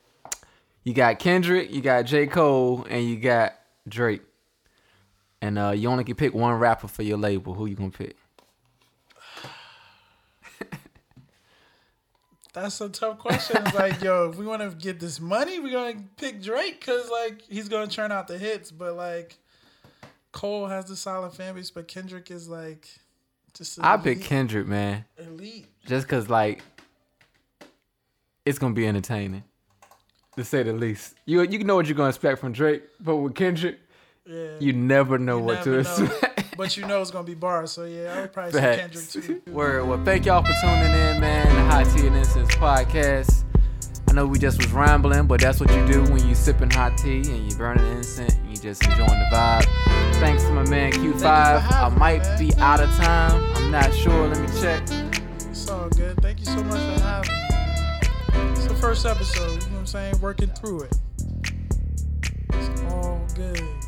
You 0.84 0.94
got 0.94 1.18
Kendrick, 1.18 1.72
you 1.72 1.80
got 1.80 2.02
J. 2.02 2.26
Cole, 2.26 2.86
and 2.88 3.04
you 3.08 3.16
got 3.16 3.54
Drake. 3.88 4.22
And 5.40 5.58
uh, 5.58 5.70
you 5.70 5.88
only 5.88 6.04
can 6.04 6.14
pick 6.14 6.34
one 6.34 6.54
rapper 6.54 6.88
for 6.88 7.02
your 7.02 7.18
label. 7.18 7.54
Who 7.54 7.66
you 7.66 7.74
gonna 7.76 7.90
pick? 7.90 8.16
That's 12.52 12.80
a 12.82 12.88
tough 12.90 13.18
question. 13.18 13.62
It's 13.64 13.74
like, 13.74 14.02
yo, 14.02 14.28
if 14.28 14.36
we 14.36 14.44
want 14.44 14.60
to 14.60 14.76
get 14.76 15.00
this 15.00 15.18
money, 15.20 15.58
we're 15.58 15.72
gonna 15.72 16.04
pick 16.18 16.42
Drake 16.42 16.80
because 16.80 17.10
like 17.10 17.42
he's 17.48 17.68
gonna 17.68 17.86
churn 17.86 18.12
out 18.12 18.28
the 18.28 18.36
hits. 18.36 18.70
But 18.70 18.94
like, 18.94 19.38
Cole 20.32 20.66
has 20.66 20.84
the 20.84 20.96
solid 20.96 21.32
fan 21.32 21.54
base, 21.54 21.70
but 21.70 21.88
Kendrick 21.88 22.30
is 22.30 22.48
like 22.48 22.88
just. 23.54 23.78
I 23.82 23.96
pick 23.96 24.20
Kendrick, 24.20 24.66
man. 24.66 25.06
Elite. 25.18 25.66
Just 25.86 26.06
cause 26.08 26.28
like 26.28 26.62
it's 28.44 28.58
gonna 28.58 28.74
be 28.74 28.86
entertaining, 28.86 29.44
to 30.36 30.44
say 30.44 30.62
the 30.62 30.72
least. 30.72 31.14
You 31.26 31.42
you 31.42 31.64
know 31.64 31.76
what 31.76 31.86
you're 31.86 31.96
gonna 31.96 32.08
expect 32.10 32.40
from 32.40 32.52
Drake, 32.52 32.82
but 33.00 33.16
with 33.16 33.34
Kendrick, 33.34 33.78
yeah, 34.26 34.48
you 34.60 34.72
never 34.72 35.18
know 35.18 35.38
You 35.38 35.44
what 35.44 35.66
never 35.66 35.82
to 35.84 36.00
know. 36.00 36.04
expect. 36.06 36.56
But 36.56 36.76
you 36.76 36.86
know 36.86 37.00
it's 37.00 37.10
gonna 37.10 37.24
be 37.24 37.34
bars, 37.34 37.72
so 37.72 37.84
yeah, 37.84 38.14
I 38.16 38.20
would 38.22 38.32
probably 38.32 38.52
say 38.52 38.76
Kendrick 38.78 39.08
too. 39.08 39.42
Word. 39.52 39.86
Well, 39.88 40.02
thank 40.04 40.26
y'all 40.26 40.42
for 40.44 40.52
tuning 40.60 40.84
in, 40.92 41.20
man. 41.20 41.46
The 41.54 41.62
Hot 41.74 41.86
Tea 41.96 42.06
and 42.06 42.16
Incense 42.16 42.54
podcast. 42.56 43.44
I 44.08 44.12
know 44.14 44.26
we 44.26 44.38
just 44.38 44.58
was 44.58 44.70
rambling, 44.72 45.26
but 45.26 45.40
that's 45.40 45.58
what 45.58 45.70
you 45.74 45.86
do 45.86 46.02
when 46.12 46.28
you 46.28 46.34
sipping 46.34 46.68
hot 46.68 46.98
tea 46.98 47.22
and 47.22 47.50
you 47.50 47.56
burning 47.56 47.86
incense 47.92 48.34
and 48.34 48.50
you 48.50 48.56
just 48.56 48.84
enjoying 48.84 49.08
the 49.08 49.28
vibe. 49.32 49.64
Thanks 50.20 50.42
to 50.44 50.50
my 50.52 50.68
man 50.68 50.92
Q5. 50.92 51.24
I 51.24 51.58
having 51.60 51.94
me, 51.94 51.98
might 51.98 52.38
be 52.38 52.52
out 52.58 52.80
of 52.80 52.90
time. 52.96 53.42
I'm 53.56 53.70
not 53.70 53.94
sure. 53.94 54.28
Let 54.28 54.38
me 54.38 54.60
check. 54.60 54.82
It's 55.48 55.66
all 55.70 55.88
good. 55.88 56.20
Thank 56.20 56.40
you 56.40 56.44
so 56.44 56.62
much 56.62 56.78
for 56.78 57.02
having 57.02 57.32
me. 57.34 57.41
First 58.82 59.06
episode. 59.06 59.62
You 59.62 59.68
know 59.68 59.74
what 59.74 59.78
I'm 59.78 59.86
saying? 59.86 60.20
Working 60.20 60.48
through 60.48 60.80
it. 60.80 60.96
It's 62.52 62.82
all 62.90 63.24
good. 63.36 63.81